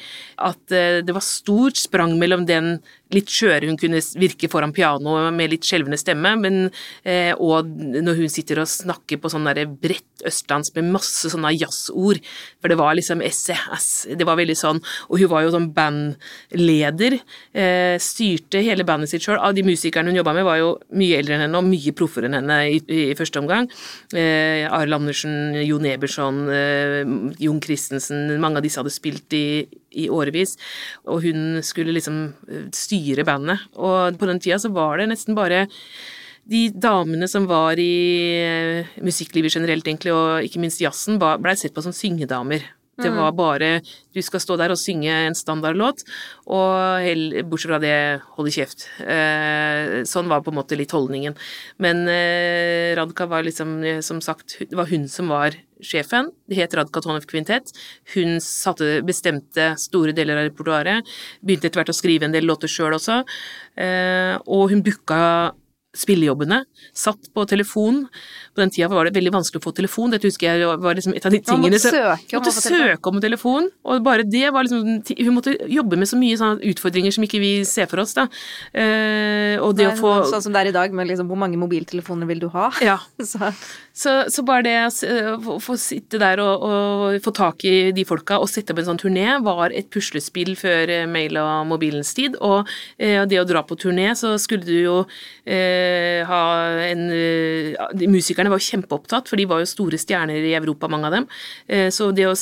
at 0.48 0.74
eh, 0.74 1.00
det 1.04 1.14
var 1.16 1.24
stort 1.26 1.80
sprang 1.80 2.16
mellom 2.20 2.46
den 2.48 2.76
litt 3.14 3.30
skjøre 3.32 3.68
hun 3.68 3.78
kunne 3.80 4.00
virke 4.18 4.50
foran 4.52 4.74
pianoet 4.74 5.32
med 5.36 5.52
litt 5.52 5.66
skjelvende 5.66 5.98
stemme, 6.00 6.34
men, 6.40 6.58
eh, 7.04 7.32
og 7.36 7.68
når 7.68 8.22
hun 8.22 8.32
sitter 8.32 8.62
og 8.62 8.70
snakker 8.70 9.20
på 9.22 9.30
sånn 9.32 9.48
bredt 9.82 10.24
østlands 10.28 10.72
med 10.76 10.90
masse 10.94 11.30
sånne 11.32 11.52
jazzord, 11.56 12.20
for 12.60 12.72
det 12.72 12.78
var 12.78 12.96
liksom 12.96 13.22
SES, 13.26 13.88
det 14.18 14.26
var 14.26 14.38
veldig 14.38 14.56
sånn, 14.58 14.80
og 15.08 15.20
hun 15.20 15.30
var 15.32 15.44
jo 15.44 15.52
sånn 15.54 15.70
bandleder, 15.76 17.18
eh, 17.54 17.96
styrte 18.02 18.62
hele 18.62 18.86
bandet 18.88 19.10
sitt 19.12 19.22
sjøl. 19.26 19.40
Av 19.40 19.54
de 19.54 19.64
musikerne 19.66 20.10
hun 20.12 20.20
jobba 20.20 20.34
med, 20.34 20.46
var 20.46 20.60
jo 20.60 20.72
mye 20.98 21.18
eldre 21.18 21.36
enn 21.36 21.46
henne 21.46 21.58
og 21.58 21.68
mye 21.68 21.94
proffere 21.96 22.30
enn 22.30 22.38
henne 22.38 22.58
i, 22.70 22.80
i, 22.86 23.14
første 23.18 23.42
omgang. 23.42 23.68
Eh, 24.14 24.66
Arild 24.70 25.00
Andersen, 25.00 25.54
Jon 25.66 25.86
Eberson, 25.86 26.42
eh, 26.48 27.02
Jon 27.42 27.60
Christensen, 27.62 28.38
mange 28.40 28.60
av 28.60 28.66
disse 28.66 28.80
hadde 28.80 28.94
spilt 28.94 29.32
i 29.36 29.46
i 29.98 30.08
årevis, 30.12 30.56
og 31.06 31.22
hun 31.26 31.62
skulle 31.66 31.94
liksom 31.94 32.24
eh, 32.48 32.66
styre 32.76 33.26
bandet. 33.28 33.64
Og 33.76 34.18
på 34.18 34.28
den 34.30 34.42
tida 34.42 34.60
så 34.62 34.72
var 34.74 35.00
det 35.00 35.10
nesten 35.12 35.38
bare 35.38 35.66
de 36.48 36.66
damene 36.74 37.28
som 37.30 37.46
var 37.50 37.78
i 37.78 37.92
eh, 38.42 38.94
musikklivet 39.04 39.54
generelt, 39.54 39.86
egentlig, 39.86 40.14
og 40.14 40.46
ikke 40.46 40.62
minst 40.62 40.82
jazzen, 40.82 41.20
blei 41.20 41.56
sett 41.58 41.74
på 41.74 41.84
som 41.84 41.94
syngedamer. 41.94 42.66
Det 43.00 43.08
mm. 43.08 43.16
var 43.16 43.32
bare 43.32 43.68
Du 44.12 44.20
skal 44.20 44.42
stå 44.42 44.58
der 44.60 44.74
og 44.74 44.80
synge 44.80 45.08
en 45.08 45.36
standardlåt, 45.36 46.02
og 46.44 47.06
bortsett 47.48 47.70
fra 47.70 47.80
det, 47.80 47.96
holde 48.36 48.52
kjeft. 48.52 48.84
Eh, 49.00 50.02
sånn 50.08 50.28
var 50.28 50.44
på 50.44 50.52
en 50.52 50.58
måte 50.60 50.76
litt 50.76 50.92
holdningen. 50.92 51.36
Men 51.80 52.04
eh, 52.12 52.92
Radka 52.98 53.26
var 53.30 53.46
liksom, 53.46 53.78
som 54.04 54.20
sagt, 54.20 54.58
det 54.60 54.76
var 54.76 54.90
hun 54.92 55.08
som 55.08 55.32
var 55.32 55.56
sjefen. 55.82 56.30
Det 56.48 56.58
het 56.60 56.76
Radka 56.76 57.00
Tonef 57.02 57.24
Kvintett. 57.30 57.72
Hun 58.14 58.36
satte, 58.44 59.00
bestemte 59.06 59.72
store 59.80 60.12
deler 60.16 60.42
av 60.42 60.50
repertoaret. 60.50 61.08
Begynte 61.40 61.70
etter 61.70 61.82
hvert 61.82 61.94
å 61.94 61.96
skrive 61.96 62.28
en 62.28 62.36
del 62.36 62.46
låter 62.48 62.70
sjøl 62.70 62.98
også. 62.98 63.22
Eh, 63.80 64.36
og 64.44 64.68
hun 64.72 64.84
booka 64.84 65.22
spillejobbene. 65.92 66.62
Satt 66.96 67.28
på 67.36 67.44
telefon. 67.48 68.06
På 68.54 68.62
den 68.62 68.72
tida 68.72 68.88
var 68.88 69.08
det 69.08 69.14
veldig 69.16 69.32
vanskelig 69.34 69.60
å 69.60 69.64
få 69.66 69.74
telefon. 69.76 70.12
Dette 70.12 70.28
husker 70.28 70.56
jeg 70.56 70.78
var 70.80 70.96
liksom 70.96 71.12
et 71.16 71.26
av 71.28 71.34
de 71.34 71.40
tingene 71.44 71.76
måtte 71.76 71.92
søke 71.92 72.38
om, 72.38 72.46
måtte 72.46 72.54
søke 72.56 73.12
om 73.12 73.20
telefon. 73.20 73.68
Og 73.84 74.04
bare 74.04 74.24
det 74.24 74.48
var 74.54 74.64
liksom 74.64 75.02
Hun 75.02 75.36
måtte 75.36 75.54
jobbe 75.68 75.98
med 76.00 76.08
så 76.08 76.16
mye 76.16 76.38
sånne 76.40 76.64
utfordringer 76.72 77.12
som 77.14 77.26
ikke 77.26 77.40
vi 77.42 77.52
ser 77.68 77.90
for 77.90 78.02
oss, 78.02 78.14
da. 78.16 78.26
Eh, 78.72 79.60
og 79.60 79.76
det 79.76 79.90
Nei, 79.90 79.92
å 79.92 80.00
få 80.00 80.14
Sånn 80.32 80.44
som 80.46 80.54
det 80.54 80.62
er 80.62 80.70
i 80.70 80.74
dag, 80.74 80.94
med 80.96 81.10
liksom 81.10 81.28
hvor 81.28 81.40
mange 81.40 81.60
mobiltelefoner 81.60 82.28
vil 82.30 82.40
du 82.44 82.48
ha? 82.54 82.70
Ja. 82.84 82.96
så. 83.32 83.52
Så, 83.92 84.14
så, 84.32 84.44
bare 84.48 84.64
det 84.64 84.76
å 85.36 85.58
få 85.60 85.76
sitte 85.76 86.16
der 86.22 86.40
og, 86.40 86.64
og, 86.64 87.18
få 87.24 87.34
tak 87.36 87.66
i 87.68 87.92
de 87.92 88.06
folka 88.08 88.38
og 88.40 88.48
sette 88.48 88.72
opp 88.72 88.80
en 88.80 88.88
sånn 88.88 89.02
turné, 89.02 89.26
var 89.44 89.74
et 89.76 89.90
puslespill 89.92 90.54
før 90.56 90.88
eh, 90.88 91.04
mail 91.10 91.36
og 91.42 91.68
mobilens 91.68 92.14
tid. 92.16 92.38
Og 92.40 92.64
eh, 92.96 93.20
det 93.28 93.42
å 93.42 93.46
dra 93.48 93.60
på 93.66 93.76
turné, 93.76 94.08
så 94.16 94.32
skulle 94.40 94.64
du 94.64 94.78
jo 94.78 94.96
eh, 95.44 95.81
Eh, 95.81 95.81
ha 96.28 96.40
en 96.86 97.06
eh, 97.12 98.08
Musikerne 98.10 98.50
var 98.52 98.60
jo 98.60 98.68
kjempeopptatt, 98.72 99.28
for 99.30 99.40
de 99.40 99.46
var 99.48 99.62
jo 99.62 99.68
store 99.70 99.98
stjerner 100.00 100.44
i 100.44 100.54
Europa, 100.56 100.88
mange 100.90 101.08
av 101.08 101.16
dem. 101.16 101.28
Eh, 101.66 101.88
så 101.94 102.10
det 102.14 102.26
å 102.28 102.36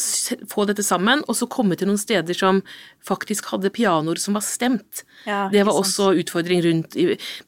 få 0.50 0.66
dette 0.68 0.84
sammen, 0.86 1.24
og 1.26 1.36
så 1.38 1.48
komme 1.50 1.78
til 1.78 1.90
noen 1.90 2.00
steder 2.00 2.36
som 2.36 2.62
faktisk 3.06 3.48
hadde 3.52 3.72
pianoer 3.72 4.20
som 4.20 4.36
var 4.36 4.44
stemt, 4.44 5.04
ja, 5.24 5.46
det 5.52 5.66
var 5.68 5.76
også 5.76 6.14
utfordring 6.16 6.62
rundt 6.64 6.94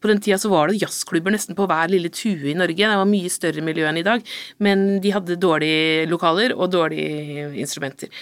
På 0.00 0.08
den 0.10 0.18
tida 0.20 0.36
så 0.40 0.50
var 0.52 0.68
det 0.68 0.80
jazzklubber 0.82 1.32
nesten 1.32 1.56
på 1.56 1.64
hver 1.68 1.88
lille 1.88 2.10
tue 2.12 2.50
i 2.52 2.56
Norge. 2.56 2.76
Det 2.76 2.98
var 3.00 3.08
mye 3.08 3.32
større 3.32 3.64
miljø 3.64 3.86
enn 3.88 4.00
i 4.00 4.04
dag, 4.04 4.24
men 4.60 5.00
de 5.00 5.12
hadde 5.14 5.38
dårlige 5.40 6.04
lokaler 6.10 6.52
og 6.52 6.68
dårlige 6.72 7.48
instrumenter. 7.60 8.12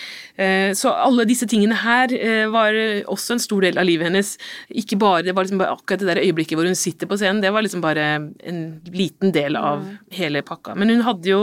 Så 0.78 0.92
alle 0.94 1.26
disse 1.28 1.48
tingene 1.50 1.76
her 1.82 2.14
var 2.52 2.78
også 3.10 3.34
en 3.34 3.42
stor 3.42 3.66
del 3.66 3.80
av 3.80 3.88
livet 3.88 4.06
hennes. 4.08 4.36
Ikke 4.70 4.98
bare, 5.00 5.24
Det 5.26 5.34
var 5.34 5.44
liksom 5.44 5.58
bare 5.58 5.74
akkurat 5.74 6.00
det 6.00 6.08
der 6.10 6.22
øyeblikket 6.22 6.58
hvor 6.58 6.66
hun 6.66 6.78
sitter 6.78 7.06
på 7.10 7.18
scenen. 7.18 7.42
det 7.42 7.52
var 7.52 7.59
var 7.60 7.66
liksom 7.66 7.84
bare 7.84 8.04
en 8.40 8.60
liten 8.84 9.32
del 9.32 9.56
av 9.56 9.84
mm. 9.84 9.96
hele 10.16 10.42
pakka. 10.46 10.74
Men 10.74 10.92
hun 10.94 11.04
hadde 11.04 11.28
jo 11.28 11.40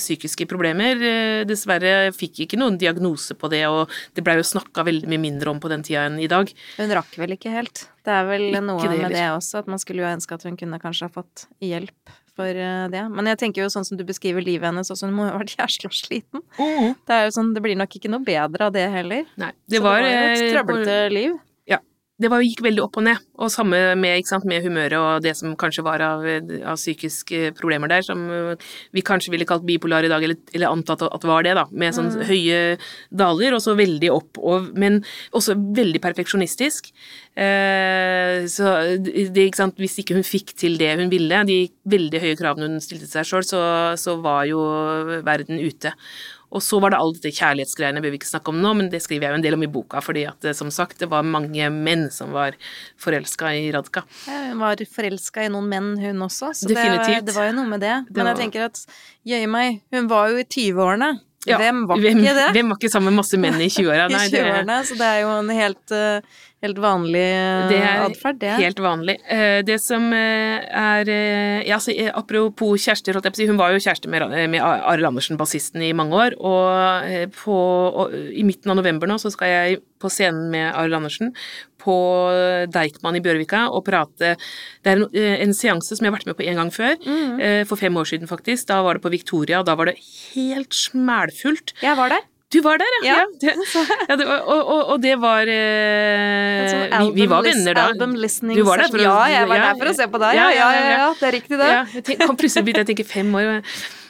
psykiske 0.00 0.48
problemer. 0.48 0.96
Eh, 0.96 1.44
dessverre 1.48 2.10
fikk 2.16 2.44
ikke 2.46 2.60
noen 2.60 2.78
diagnose 2.80 3.36
på 3.38 3.50
det, 3.52 3.66
og 3.68 3.92
det 4.16 4.24
blei 4.24 4.38
jo 4.40 4.46
snakka 4.48 4.86
veldig 4.88 5.10
mye 5.10 5.24
mindre 5.28 5.52
om 5.52 5.60
på 5.60 5.70
den 5.72 5.84
tida 5.86 6.06
enn 6.08 6.18
i 6.22 6.30
dag. 6.30 6.50
Hun 6.78 6.94
rakk 6.96 7.18
vel 7.20 7.36
ikke 7.36 7.52
helt. 7.52 7.86
Det 8.06 8.14
er 8.14 8.24
vel 8.28 8.46
ikke 8.48 8.64
noe 8.64 8.86
det, 8.86 9.02
med 9.02 9.12
det 9.12 9.26
også, 9.34 9.60
at 9.60 9.68
man 9.68 9.82
skulle 9.82 10.04
jo 10.04 10.08
ønske 10.08 10.38
at 10.38 10.46
hun 10.48 10.56
kunne 10.56 10.80
kanskje 10.80 11.10
ha 11.10 11.12
fått 11.12 11.44
hjelp 11.60 12.14
for 12.38 12.48
eh, 12.48 12.86
det. 12.92 13.02
Men 13.12 13.28
jeg 13.32 13.40
tenker 13.42 13.64
jo 13.64 13.72
sånn 13.72 13.84
som 13.88 13.98
du 13.98 14.06
beskriver 14.08 14.44
livet 14.44 14.70
hennes 14.70 14.88
også, 14.88 15.10
hun 15.10 15.18
må 15.18 15.26
jo 15.28 15.34
ha 15.34 15.42
vært 15.42 15.56
jævla 15.58 15.92
sliten. 15.92 16.44
Mm. 16.56 16.94
Det 17.04 17.18
er 17.18 17.28
jo 17.28 17.34
sånn, 17.36 17.52
det 17.56 17.64
blir 17.64 17.76
nok 17.78 17.98
ikke 17.98 18.12
noe 18.12 18.24
bedre 18.24 18.70
av 18.70 18.78
det 18.78 18.86
heller. 18.94 19.28
Nei, 19.40 19.52
det 19.68 19.82
var, 19.84 20.00
Så 20.00 20.08
det 20.08 20.16
var 20.16 20.32
et 20.32 20.46
eh, 20.46 20.50
trøblete 20.54 20.98
liv 21.12 21.36
det 22.18 22.30
var, 22.32 22.42
gikk 22.42 22.64
veldig 22.66 22.82
opp 22.82 22.98
og 22.98 23.04
ned. 23.06 23.20
Og 23.38 23.50
samme 23.52 23.78
med, 23.98 24.26
sant, 24.26 24.46
med 24.48 24.64
humøret 24.64 24.98
og 24.98 25.22
det 25.22 25.36
som 25.38 25.52
kanskje 25.58 25.84
var 25.86 26.02
av, 26.02 26.24
av, 26.26 26.74
psykiske 26.78 27.52
problemer 27.58 27.90
der, 27.92 28.02
som 28.02 28.24
vi 28.94 29.04
kanskje 29.06 29.30
ville 29.34 29.46
kalt 29.46 29.66
bipolar 29.66 30.06
i 30.06 30.10
dag, 30.10 30.24
eller, 30.26 30.38
eller 30.50 30.74
antatt 30.74 31.04
at 31.06 31.26
var 31.28 31.46
det, 31.46 31.54
da. 31.58 31.68
Med 31.70 31.94
sånn 31.94 32.10
mm. 32.16 32.24
høye 32.26 32.58
daler, 33.22 33.54
og 33.54 33.62
så 33.62 33.76
veldig 33.78 34.10
opp. 34.14 34.40
Og, 34.42 34.72
men 34.78 35.00
også 35.30 35.54
veldig 35.78 36.02
perfeksjonistisk. 36.02 36.90
Eh, 37.38 38.48
så 38.50 38.74
det, 38.98 39.44
ikke 39.44 39.62
sant, 39.62 39.78
hvis 39.78 40.00
ikke 40.02 40.18
hun 40.18 40.26
fikk 40.26 40.56
til 40.58 40.74
det 40.80 40.96
hun 40.98 41.12
ville, 41.12 41.44
de 41.46 41.60
veldig 41.88 42.24
høye 42.24 42.40
kravene 42.40 42.72
hun 42.72 42.82
stilte 42.82 43.06
seg 43.10 43.30
sjøl, 43.30 43.46
så, 43.46 43.62
så 44.00 44.18
var 44.24 44.42
jo 44.50 44.64
verden 45.22 45.62
ute. 45.62 45.94
Og 46.48 46.62
så 46.64 46.78
var 46.80 46.94
det 46.94 46.98
alle 47.00 47.16
dette 47.16 47.32
kjærlighetsgreiene, 47.36 48.00
bør 48.00 48.14
vi 48.14 48.20
ikke 48.20 48.30
snakke 48.30 48.52
om 48.52 48.60
nå, 48.62 48.72
men 48.78 48.88
det 48.92 49.02
skriver 49.04 49.26
jeg 49.26 49.34
jo 49.34 49.38
en 49.40 49.44
del 49.44 49.56
om 49.58 49.64
i 49.66 49.70
boka, 49.72 50.00
fordi 50.04 50.24
at 50.30 50.48
eh, 50.48 50.56
som 50.56 50.70
sagt, 50.72 50.96
det 51.02 51.10
var 51.12 51.26
mange 51.26 51.68
menn 51.74 52.06
som 52.14 52.32
var 52.36 52.56
forelska 53.00 53.52
i 53.58 53.68
Radka. 53.74 54.04
Ja, 54.24 54.48
hun 54.48 54.64
var 54.64 54.80
forelska 54.88 55.44
i 55.44 55.52
noen 55.52 55.68
menn, 55.68 55.94
hun 56.00 56.24
også, 56.24 56.54
så. 56.56 56.70
Det, 56.72 56.88
det 57.26 57.36
var 57.36 57.50
jo 57.50 57.56
noe 57.60 57.68
med 57.68 57.84
det. 57.84 57.94
det 58.08 58.16
men 58.16 58.32
jeg 58.32 58.42
tenker 58.46 58.68
at 58.70 58.84
jøye 59.28 59.48
meg, 59.50 59.82
hun 59.92 60.08
var 60.10 60.32
jo 60.32 60.40
i 60.40 60.46
20-årene. 60.48 61.14
Ja, 61.46 61.56
hvem 61.60 61.84
var 61.88 62.00
ikke 62.02 62.34
det? 62.34 62.48
Hvem 62.56 62.72
var 62.72 62.80
ikke 62.80 62.90
sammen 62.92 63.12
med 63.12 63.22
masse 63.22 63.38
menn 63.40 63.60
i 63.62 63.68
20-åra? 63.70 64.08
I 64.12 64.20
20-årene, 64.32 64.78
så 64.88 64.96
det 64.98 65.08
er 65.08 65.20
jo 65.22 65.30
en 65.36 65.52
helt 65.54 65.94
uh, 65.94 66.40
Helt 66.58 66.78
vanlig 66.82 67.22
atferd, 67.70 68.40
det. 68.40 68.48
Er 68.50 68.64
helt 68.64 68.80
vanlig. 68.82 69.14
Eh, 69.30 69.60
det 69.62 69.76
som 69.78 70.08
eh, 70.10 70.64
er 70.66 71.06
eh, 71.06 71.60
ja, 71.68 71.76
altså, 71.76 71.94
Apropos 72.18 72.82
kjærester, 72.82 73.14
holdt 73.14 73.28
jeg 73.28 73.34
på 73.34 73.38
å 73.38 73.42
si. 73.44 73.46
Hun 73.46 73.60
var 73.60 73.74
jo 73.74 73.82
kjæreste 73.84 74.10
med, 74.10 74.24
med 74.50 74.64
Arild 74.66 75.06
Andersen, 75.06 75.38
bassisten, 75.38 75.84
i 75.86 75.92
mange 75.94 76.18
år. 76.18 76.34
Og, 76.42 77.30
på, 77.36 77.54
og, 77.54 78.16
i 78.34 78.42
midten 78.46 78.74
av 78.74 78.80
november 78.80 79.06
nå 79.06 79.20
så 79.22 79.30
skal 79.30 79.52
jeg 79.52 79.78
på 80.02 80.10
scenen 80.10 80.48
med 80.50 80.72
Arild 80.72 80.98
Andersen 80.98 81.30
på 81.78 81.94
Deichman 82.74 83.16
i 83.18 83.22
Bjørvika 83.22 83.68
og 83.70 83.84
prate 83.86 84.32
Det 84.34 84.90
er 84.90 84.98
en, 84.98 85.04
en 85.14 85.54
seanse 85.54 85.94
som 85.94 86.04
jeg 86.04 86.10
har 86.10 86.16
vært 86.16 86.26
med 86.26 86.38
på 86.40 86.46
en 86.50 86.58
gang 86.58 86.72
før. 86.74 86.98
Mm. 87.06 87.38
For 87.70 87.78
fem 87.78 88.02
år 88.02 88.10
siden, 88.10 88.30
faktisk. 88.30 88.66
Da 88.72 88.80
var 88.82 88.98
det 88.98 89.04
på 89.06 89.14
Victoria, 89.14 89.62
og 89.62 89.70
da 89.70 89.78
var 89.78 89.92
det 89.92 90.00
helt 90.02 90.74
smælfullt. 90.74 91.76
Jeg 91.86 91.94
var 92.02 92.16
der. 92.16 92.26
Du 92.48 92.62
var 92.64 92.80
der, 92.80 92.94
ja. 93.04 93.14
ja. 93.18 93.24
Det, 93.40 93.52
ja 94.08 94.16
det, 94.16 94.24
og, 94.24 94.60
og, 94.62 94.92
og, 94.94 95.00
det 95.04 95.14
var 95.20 95.50
eh, 95.52 96.94
vi, 97.02 97.10
vi, 97.18 97.26
var 97.28 97.44
venner 97.44 97.76
da. 97.76 97.86
Du 97.92 98.62
var 98.64 98.80
der 98.80 98.88
for 98.88 99.02
å, 99.02 99.04
ja, 99.04 99.16
jeg 99.34 99.50
var 99.50 99.64
der 99.66 99.76
for 99.82 99.90
å 99.90 99.94
se 99.98 100.06
på 100.08 100.20
deg. 100.22 100.38
Ja, 100.38 100.48
ja, 100.56 100.68
ja, 100.72 101.08
det 101.18 101.28
er 101.28 101.36
riktig, 101.36 101.58
det. 101.60 101.68
Ja, 101.68 101.82
kom 102.24 102.38
plutselig 102.40 102.64
begynte 102.64 102.86
jeg 102.86 102.88
å 102.88 102.90
tenke 102.94 103.08
fem 103.08 103.36
år. 103.36 103.60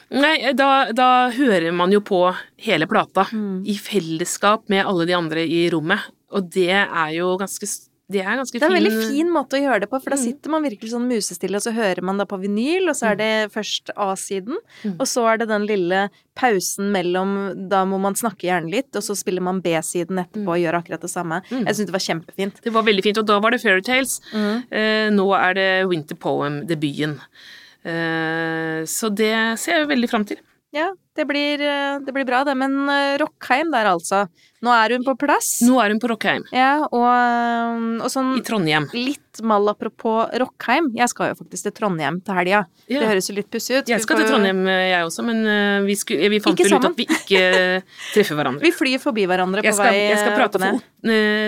Nei, 0.09 0.37
da, 0.57 0.69
da 0.95 1.09
hører 1.35 1.69
man 1.75 1.91
jo 1.93 1.99
på 2.01 2.23
hele 2.65 2.87
plata 2.89 3.27
Mm. 3.29 3.61
i 3.67 3.75
fellesskap 3.77 4.63
med 4.71 4.87
alle 4.87 5.05
de 5.05 5.13
andre 5.13 5.43
i 5.43 5.67
rommet, 5.69 6.07
og 6.33 6.47
det 6.53 6.71
er 6.71 7.11
jo 7.17 7.35
ganske 7.37 7.67
Det 8.09 8.23
er 8.25 8.39
Det 8.41 8.61
er 8.63 8.65
en 8.65 8.73
fin 8.73 8.73
veldig 8.73 9.07
fin 9.11 9.27
måte 9.29 9.53
å 9.53 9.61
gjøre 9.61 9.81
det 9.81 9.89
på, 9.91 9.99
for 10.01 10.09
da 10.09 10.15
Mm. 10.17 10.23
sitter 10.25 10.49
man 10.49 10.63
virkelig 10.63 10.89
sånn 10.89 11.05
musestille, 11.07 11.55
og 11.55 11.61
så 11.61 11.71
hører 11.75 12.01
man 12.01 12.17
da 12.17 12.25
på 12.25 12.39
vinyl, 12.41 12.89
og 12.89 12.95
så 12.97 13.11
er 13.11 13.15
det 13.19 13.51
først 13.53 13.91
A-siden, 13.95 14.57
Mm. 14.83 14.95
og 14.99 15.05
så 15.05 15.27
er 15.31 15.37
det 15.37 15.47
den 15.47 15.67
lille 15.67 16.09
pausen 16.35 16.91
mellom 16.91 17.69
Da 17.69 17.85
må 17.85 17.99
man 17.99 18.15
snakke 18.15 18.47
gjerne 18.49 18.71
litt, 18.71 18.95
og 18.95 19.03
så 19.03 19.15
spiller 19.15 19.41
man 19.41 19.61
B-siden 19.61 20.17
etterpå 20.25 20.47
og 20.49 20.57
gjør 20.57 20.81
akkurat 20.81 21.01
det 21.01 21.09
samme. 21.11 21.43
Mm. 21.51 21.65
Jeg 21.67 21.75
syns 21.75 21.85
det 21.85 21.91
var 21.91 22.07
kjempefint. 22.07 22.61
Det 22.63 22.73
var 22.73 22.81
veldig 22.83 23.03
fint, 23.03 23.17
og 23.19 23.25
da 23.27 23.39
var 23.39 23.51
det 23.51 23.61
Fairytales. 23.61 24.19
Mm. 24.33 24.63
Eh, 24.71 25.09
nå 25.11 25.27
er 25.37 25.53
det 25.53 25.87
Winter 25.87 26.15
Poem-debuten. 26.15 27.19
Eh, 27.85 28.83
så 28.89 29.13
det 29.13 29.59
ser 29.59 29.79
jeg 29.85 29.87
veldig 29.87 30.09
fram 30.09 30.25
til. 30.25 30.37
Ja, 30.71 30.91
det 31.17 31.25
blir, 31.25 31.61
eh, 31.61 31.97
det 32.05 32.13
blir 32.13 32.25
bra, 32.25 32.43
det. 32.45 32.53
Men 32.57 32.75
eh, 32.89 33.17
Rockheim 33.17 33.71
der, 33.73 33.87
altså. 33.89 34.27
Nå 34.61 34.69
er 34.75 34.93
hun 34.93 35.05
på 35.07 35.15
plass. 35.17 35.47
Nå 35.65 35.79
er 35.81 35.93
hun 35.95 36.01
på 36.01 36.11
Rockheim, 36.11 36.45
Ja, 36.53 36.83
og, 36.85 37.07
eh, 37.09 38.05
og 38.05 38.11
sånn 38.13 38.35
i 38.37 38.43
Trondheim. 38.45 38.85
litt 38.93 39.41
mal 39.41 39.65
apropos 39.71 40.29
Rockheim. 40.37 40.91
Jeg 40.93 41.09
skal 41.09 41.31
jo 41.33 41.39
faktisk 41.41 41.69
til 41.69 41.75
Trondheim 41.79 42.21
til 42.21 42.37
helga. 42.37 42.63
Ja. 42.87 42.99
Det 43.01 43.09
høres 43.09 43.29
jo 43.31 43.37
litt 43.39 43.49
pussig 43.49 43.79
ut. 43.81 43.89
Jeg 43.89 44.01
skal 44.05 44.21
til 44.21 44.29
Trondheim, 44.29 44.65
jeg 44.69 45.05
også, 45.05 45.25
men 45.25 45.85
vi, 45.87 45.95
skulle, 45.97 46.29
vi 46.29 46.41
fant 46.43 46.59
vel 46.59 46.77
ut 46.77 46.89
at 46.91 46.99
vi 46.99 47.07
ikke 47.09 47.43
treffer 48.13 48.37
hverandre. 48.37 48.61
Vi 48.61 48.75
flyr 48.75 49.01
forbi 49.01 49.25
hverandre 49.29 49.63
Jeg 49.65 49.73
på 49.73 49.81
skal, 49.81 49.93
vei 49.93 50.09
jeg 50.11 50.21
skal 50.21 50.37
prate 50.37 50.61
ned. 50.65 50.83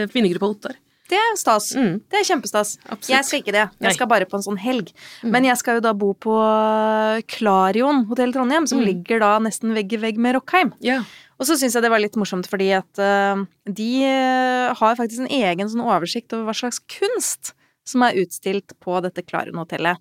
for 0.10 0.26
eh, 0.26 0.50
Ottar. 0.52 0.80
Det 1.12 1.20
er 1.20 1.34
stas. 1.40 1.72
Mm. 1.76 1.98
Det 2.08 2.20
er 2.22 2.28
kjempestas. 2.30 2.78
Absolutt. 2.88 3.10
Jeg 3.12 3.28
skal 3.28 3.42
ikke 3.42 3.56
det. 3.56 3.66
Jeg 3.84 3.98
skal 3.98 4.08
bare 4.08 4.28
på 4.32 4.38
en 4.40 4.46
sånn 4.46 4.60
helg. 4.64 4.94
Mm. 5.22 5.32
Men 5.36 5.48
jeg 5.50 5.60
skal 5.60 5.78
jo 5.78 5.84
da 5.84 5.92
bo 5.98 6.14
på 6.16 6.36
Klarion 7.32 8.06
hotell 8.10 8.32
Trondheim, 8.34 8.68
som 8.68 8.80
Mm. 8.80 8.86
ligger 8.88 9.20
da 9.20 9.32
nesten 9.40 9.74
vegg 9.76 9.92
i 9.94 9.98
vegg 9.98 10.18
med 10.18 10.36
Rockheim. 10.36 10.74
Ja. 10.80 11.02
Og 11.40 11.46
så 11.48 11.58
syns 11.58 11.74
jeg 11.74 11.82
det 11.84 11.90
var 11.92 12.00
litt 12.00 12.16
morsomt 12.16 12.48
fordi 12.48 12.70
at 12.78 13.00
uh, 13.02 13.44
de 13.66 14.04
eh, 14.06 14.74
har 14.78 14.96
faktisk 14.96 15.24
en 15.26 15.32
egen 15.42 15.68
sånn 15.68 15.82
oversikt 15.82 16.32
over 16.34 16.46
hva 16.52 16.54
slags 16.54 16.80
kunst 16.88 17.54
som 17.84 18.04
er 18.04 18.14
utstilt 18.22 18.76
på 18.80 19.02
dette 19.02 19.24
Klarion-hotellet. 19.26 19.98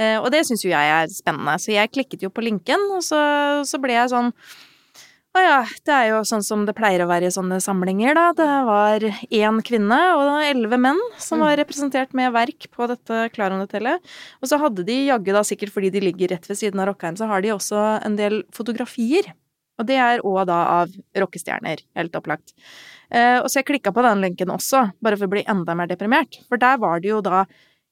Uh, 0.00 0.18
og 0.20 0.30
det 0.34 0.42
syns 0.48 0.64
jo 0.64 0.72
jeg 0.72 0.90
er 0.96 1.06
spennende, 1.08 1.54
så 1.62 1.70
jeg 1.72 1.92
klikket 1.94 2.22
jo 2.26 2.30
på 2.34 2.42
linken, 2.42 2.80
og 2.96 3.04
så, 3.06 3.20
så 3.64 3.78
ble 3.80 3.94
jeg 3.94 4.10
sånn 4.10 4.32
å 5.30 5.42
ja, 5.42 5.58
det 5.86 5.94
er 5.94 6.06
jo 6.10 6.20
sånn 6.26 6.42
som 6.42 6.64
det 6.66 6.74
pleier 6.74 7.04
å 7.04 7.08
være 7.10 7.28
i 7.28 7.34
sånne 7.34 7.60
samlinger, 7.62 8.16
da. 8.18 8.24
Det 8.34 8.48
var 8.66 9.04
én 9.06 9.60
kvinne 9.66 9.98
og 10.18 10.30
elleve 10.42 10.78
menn 10.82 10.98
som 11.22 11.44
var 11.44 11.54
representert 11.60 12.16
med 12.18 12.32
verk 12.34 12.66
på 12.74 12.88
dette 12.90 13.28
Klaron-hotellet. 13.36 14.02
Og 14.42 14.50
så 14.50 14.58
hadde 14.58 14.82
de 14.88 14.96
jaggu 15.06 15.30
da, 15.36 15.44
sikkert 15.46 15.70
fordi 15.74 15.92
de 15.94 16.02
ligger 16.08 16.34
rett 16.34 16.48
ved 16.50 16.58
siden 16.58 16.82
av 16.82 16.90
Rockheim, 16.90 17.18
så 17.20 17.30
har 17.30 17.44
de 17.44 17.52
også 17.54 17.84
en 18.02 18.18
del 18.18 18.40
fotografier. 18.56 19.30
Og 19.80 19.86
det 19.88 20.00
er 20.02 20.24
òg 20.26 20.42
da 20.50 20.58
av 20.80 20.96
rockestjerner, 21.22 21.84
helt 21.96 22.18
opplagt. 22.18 22.50
Eh, 23.08 23.38
og 23.38 23.46
så 23.48 23.60
jeg 23.60 23.68
klikka 23.70 23.92
på 23.94 24.04
den 24.04 24.22
lenken 24.24 24.50
også, 24.52 24.88
bare 25.02 25.18
for 25.18 25.30
å 25.30 25.34
bli 25.36 25.44
enda 25.48 25.76
mer 25.78 25.88
deprimert. 25.90 26.40
For 26.50 26.60
der 26.60 26.80
var 26.82 27.00
det 27.00 27.14
jo 27.14 27.22
da 27.24 27.44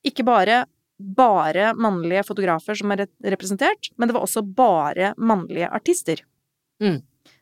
ikke 0.06 0.26
bare 0.26 0.64
bare 0.98 1.70
mannlige 1.78 2.24
fotografer 2.26 2.74
som 2.74 2.90
er 2.90 3.04
representert, 3.22 3.92
men 3.96 4.10
det 4.10 4.16
var 4.16 4.26
også 4.26 4.42
bare 4.42 5.12
mannlige 5.14 5.70
artister. 5.70 6.24
Mm. 6.82 6.98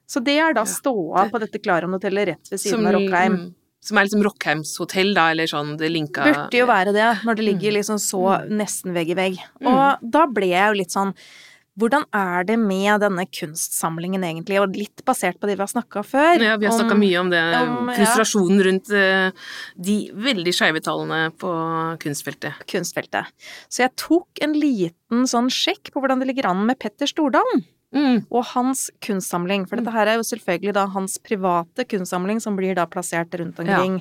Så 0.06 0.22
det 0.24 0.38
er 0.38 0.52
da 0.54 0.60
Ja, 0.62 0.70
ståa 0.70 1.28
på 1.30 1.40
dette 1.42 1.58
Klaron-hotellet 1.58 2.26
rett 2.28 2.50
ved 2.50 2.60
Som, 2.60 2.70
siden 2.80 2.86
av 2.86 2.92
Rockheim. 2.94 3.32
mm, 3.36 3.54
som 3.82 3.98
er 3.98 4.04
liksom 4.06 4.22
Rockheims 4.22 4.76
hotell, 4.78 5.14
da, 5.14 5.30
eller 5.30 5.46
sånn 5.46 5.76
det 5.78 5.90
linka 5.90 6.24
Burde 6.24 6.50
jo 6.58 6.66
være 6.66 6.92
det, 6.92 7.10
når 7.24 7.36
det 7.36 7.44
ligger 7.44 7.70
Mm. 7.70 7.74
liksom 7.80 7.98
så 7.98 8.48
nesten 8.50 8.94
vegg 8.94 9.10
i 9.10 9.14
vegg. 9.14 9.36
Mm. 9.60 9.66
Og 9.74 10.10
da 10.10 10.26
ble 10.26 10.46
jeg 10.48 10.68
jo 10.68 10.78
litt 10.82 10.90
sånn 10.94 11.14
Hvordan 11.78 12.06
er 12.14 12.42
det 12.48 12.56
med 12.58 13.02
denne 13.02 13.26
kunstsamlingen 13.28 14.22
egentlig, 14.24 14.56
og 14.58 14.72
litt 14.74 15.02
basert 15.04 15.36
på 15.38 15.46
det 15.46 15.58
vi 15.58 15.60
har 15.60 15.68
snakka 15.68 16.00
før? 16.08 16.40
Ja, 16.40 16.56
vi 16.56 16.64
har 16.64 16.72
snakka 16.72 16.96
mye 16.96 17.20
om 17.20 17.28
det, 17.28 17.36
om- 17.54 17.90
ja. 17.90 17.96
frustrasjonen 17.98 18.62
rundt 18.64 18.90
eh, 18.96 19.30
de 19.78 20.10
veldig 20.10 20.54
skeive 20.56 20.80
tallene 20.80 21.30
på 21.36 21.98
kunstfeltet. 22.00 22.54
kunstfeltet. 22.66 23.26
Så 23.68 23.80
jeg 23.84 23.94
tok 23.94 24.26
en 24.40 24.54
liten 24.54 25.26
sånn 25.28 25.50
sjekk 25.52 25.92
på 25.92 26.00
hvordan 26.00 26.18
det 26.20 26.28
ligger 26.28 26.46
an 26.48 26.64
med 26.64 26.78
Petter 26.78 27.04
Stordalen. 27.06 27.66
Mm. 27.94 28.26
og 28.30 28.44
hans 28.54 28.90
kunstsamling. 29.00 29.66
For 29.68 29.76
dette 29.80 29.92
her 29.94 30.06
er 30.10 30.18
jo 30.18 30.24
selvfølgelig 30.26 30.74
da 30.74 30.86
hans 30.92 31.18
private 31.22 31.84
kunstsamling 31.88 32.40
som 32.42 32.56
blir 32.58 32.74
da 32.76 32.84
plassert 32.90 33.32
rundt 33.38 33.58
omkring. 33.62 34.00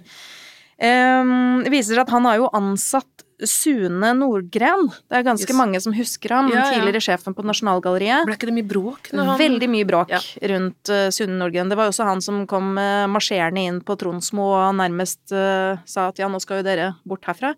Ehm, 0.81 1.61
det 1.63 1.71
viser 1.71 1.95
seg 1.95 2.03
at 2.03 2.11
han 2.15 2.25
har 2.27 2.41
jo 2.41 2.49
ansatt 2.55 3.21
Sune 3.43 4.13
Nordgren. 4.15 4.87
Det 5.11 5.17
er 5.19 5.23
ganske 5.27 5.49
Yes. 5.51 5.57
mange 5.57 5.79
som 5.83 5.91
husker 5.93 6.29
ham. 6.31 6.47
Ja, 6.53 6.71
ja. 6.71 6.79
Tidligere 6.79 7.01
sjefen 7.03 7.35
på 7.35 7.43
Nasjonalgalleriet. 7.43 8.23
Ble 8.25 8.35
ikke 8.37 8.47
det 8.47 8.53
mye 8.55 8.67
bråk? 8.67 9.09
Han... 9.11 9.37
Veldig 9.37 9.67
mye 9.69 9.85
bråk 9.85 10.09
Ja. 10.09 10.19
rundt 10.47 10.87
uh, 10.89 11.09
Sune 11.11 11.35
Nordgren. 11.37 11.67
Det 11.67 11.75
var 11.75 11.85
jo 11.89 11.91
også 11.91 12.05
han 12.07 12.21
som 12.23 12.45
kom 12.47 12.77
uh, 12.79 13.03
marsjerende 13.11 13.59
inn 13.67 13.81
på 13.83 13.97
Tronsmo 13.99 14.53
og 14.55 14.75
nærmest 14.79 15.33
uh, 15.35 15.75
sa 15.85 16.07
at 16.13 16.17
ja, 16.23 16.29
nå 16.31 16.39
skal 16.39 16.61
jo 16.61 16.63
dere 16.63 16.95
bort 17.05 17.25
herfra. 17.27 17.53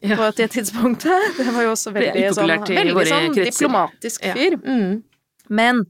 Ja. 0.00 0.16
På 0.16 0.30
det 0.32 0.48
tidspunktet. 0.56 1.36
Det 1.36 1.52
var 1.52 1.62
jo 1.68 1.72
også 1.76 1.92
veldig 1.92 2.32
sånn, 2.32 2.48
veldig 2.72 3.06
sånn 3.12 3.34
diplomatisk 3.36 4.24
Ja. 4.24 4.32
fyr. 4.32 4.56
Mm. 4.56 5.02
Men 5.50 5.84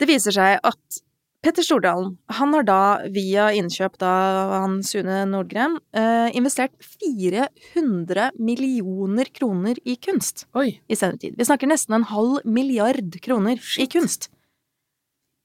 det 0.00 0.08
viser 0.10 0.34
seg 0.36 0.60
at 0.60 1.02
Petter 1.46 1.62
Stordalen, 1.62 2.16
han 2.26 2.54
har 2.56 2.64
da 2.66 2.78
via 3.12 3.50
innkjøp 3.54 4.00
av 4.02 4.50
han 4.50 4.80
Sune 4.82 5.20
Nordgren 5.30 5.76
eh, 5.94 6.32
investert 6.34 6.74
400 6.82 8.32
millioner 8.34 9.30
kroner 9.30 9.78
i 9.86 9.94
kunst 10.02 10.48
Oi. 10.58 10.80
i 10.90 10.98
senere 10.98 11.20
tid. 11.22 11.36
Vi 11.38 11.46
snakker 11.46 11.70
nesten 11.70 12.00
en 12.00 12.08
halv 12.10 12.40
milliard 12.42 13.20
kroner 13.22 13.62
i 13.78 13.86
kunst. 13.92 14.26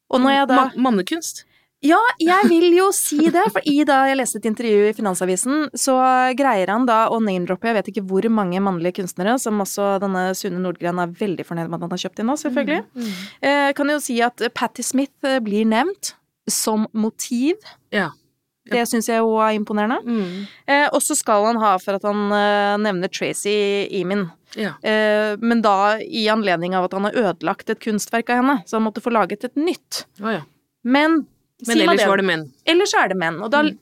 Og 0.09 0.23
når 0.23 0.35
jeg 0.35 0.49
da 0.49 0.57
Ma 0.57 0.89
Mannekunst? 0.89 1.45
Ja, 1.81 1.97
jeg 2.21 2.45
vil 2.45 2.75
jo 2.75 2.91
si 2.93 3.17
det, 3.33 3.43
for 3.49 3.65
i 3.65 3.81
da 3.87 4.03
jeg 4.05 4.19
leste 4.19 4.37
et 4.37 4.45
intervju 4.45 4.91
i 4.91 4.93
Finansavisen, 4.93 5.65
så 5.73 5.95
greier 6.37 6.69
han 6.69 6.85
da 6.85 7.07
å 7.09 7.17
name-droppe 7.23 7.71
jeg 7.71 7.77
vet 7.79 7.89
ikke 7.89 8.05
hvor 8.05 8.27
mange 8.29 8.61
mannlige 8.61 8.99
kunstnere, 8.99 9.33
som 9.41 9.61
også 9.63 9.95
denne 10.03 10.27
Sune 10.37 10.61
Nordgren 10.61 11.01
er 11.01 11.15
veldig 11.17 11.45
fornøyd 11.47 11.71
med 11.71 11.79
at 11.79 11.87
han 11.87 11.95
har 11.95 12.03
kjøpt 12.03 12.21
inn 12.21 12.29
nå, 12.29 12.37
selvfølgelig. 12.37 12.83
Mm. 12.93 13.11
Eh, 13.49 13.69
kan 13.77 13.93
jo 13.95 13.97
si 14.03 14.19
at 14.21 14.45
Patti 14.53 14.85
Smith 14.85 15.25
eh, 15.25 15.39
blir 15.41 15.65
nevnt 15.69 16.13
som 16.49 16.85
motiv. 16.93 17.57
Ja. 17.93 18.11
Det 18.71 18.85
syns 18.87 19.09
jeg 19.09 19.23
jo 19.23 19.33
er 19.41 19.55
imponerende. 19.57 19.97
Mm. 20.05 20.45
Eh, 20.69 20.85
og 20.93 21.01
så 21.01 21.17
skal 21.17 21.49
han 21.49 21.59
ha 21.63 21.73
for 21.81 21.97
at 21.97 22.05
han 22.05 22.29
eh, 22.37 22.77
nevner 22.85 23.09
Tracy 23.11 23.57
Emin. 24.01 24.27
Ja. 24.53 24.75
Eh, 24.85 25.33
men 25.41 25.63
da 25.65 25.97
i 25.97 26.27
anledning 26.31 26.77
av 26.77 26.85
at 26.85 26.95
han 26.97 27.09
har 27.09 27.17
ødelagt 27.17 27.73
et 27.73 27.81
kunstverk 27.81 28.29
av 28.29 28.43
henne, 28.43 28.57
så 28.69 28.77
han 28.77 28.85
måtte 28.85 29.03
få 29.03 29.13
laget 29.13 29.49
et 29.49 29.57
nytt. 29.57 30.05
Oh, 30.21 30.29
ja. 30.37 30.43
Men, 31.67 31.77
si 31.77 31.83
ellers 31.83 32.05
var 32.07 32.17
det 32.17 32.25
menn. 32.25 32.51
Ellers 32.65 32.93
er 32.93 33.07
det 33.09 33.17
menn, 33.17 33.41
og 33.43 33.51
da 33.51 33.61
Mm. 33.63 33.77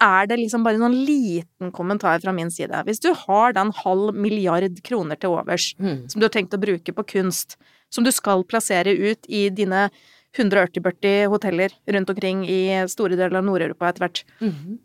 er 0.00 0.26
det 0.26 0.38
liksom 0.38 0.64
bare 0.64 0.74
en 0.74 0.80
sånn 0.80 1.06
liten 1.06 1.70
kommentar 1.72 2.20
fra 2.20 2.32
min 2.32 2.50
side. 2.50 2.82
Hvis 2.84 3.00
du 3.00 3.12
har 3.14 3.52
den 3.52 3.70
halv 3.72 4.14
milliard 4.14 4.82
kroner 4.82 5.16
til 5.18 5.30
overs, 5.30 5.74
Mm. 5.78 6.10
som 6.10 6.20
du 6.20 6.24
har 6.24 6.30
tenkt 6.30 6.50
å 6.50 6.60
bruke 6.60 6.92
på 6.92 7.06
kunst, 7.06 7.56
som 7.90 8.02
du 8.04 8.10
skal 8.10 8.42
plassere 8.42 8.90
ut 8.98 9.24
i 9.28 9.48
dine 9.50 9.90
140-40 10.36 11.28
hoteller 11.30 11.70
rundt 11.86 12.10
omkring 12.10 12.44
i 12.48 12.86
store 12.88 13.16
deler 13.16 13.36
av 13.38 13.44
Nord-Europa 13.44 13.88
etter 13.92 14.04
hvert, 14.08 14.24
Mm. 14.40 14.78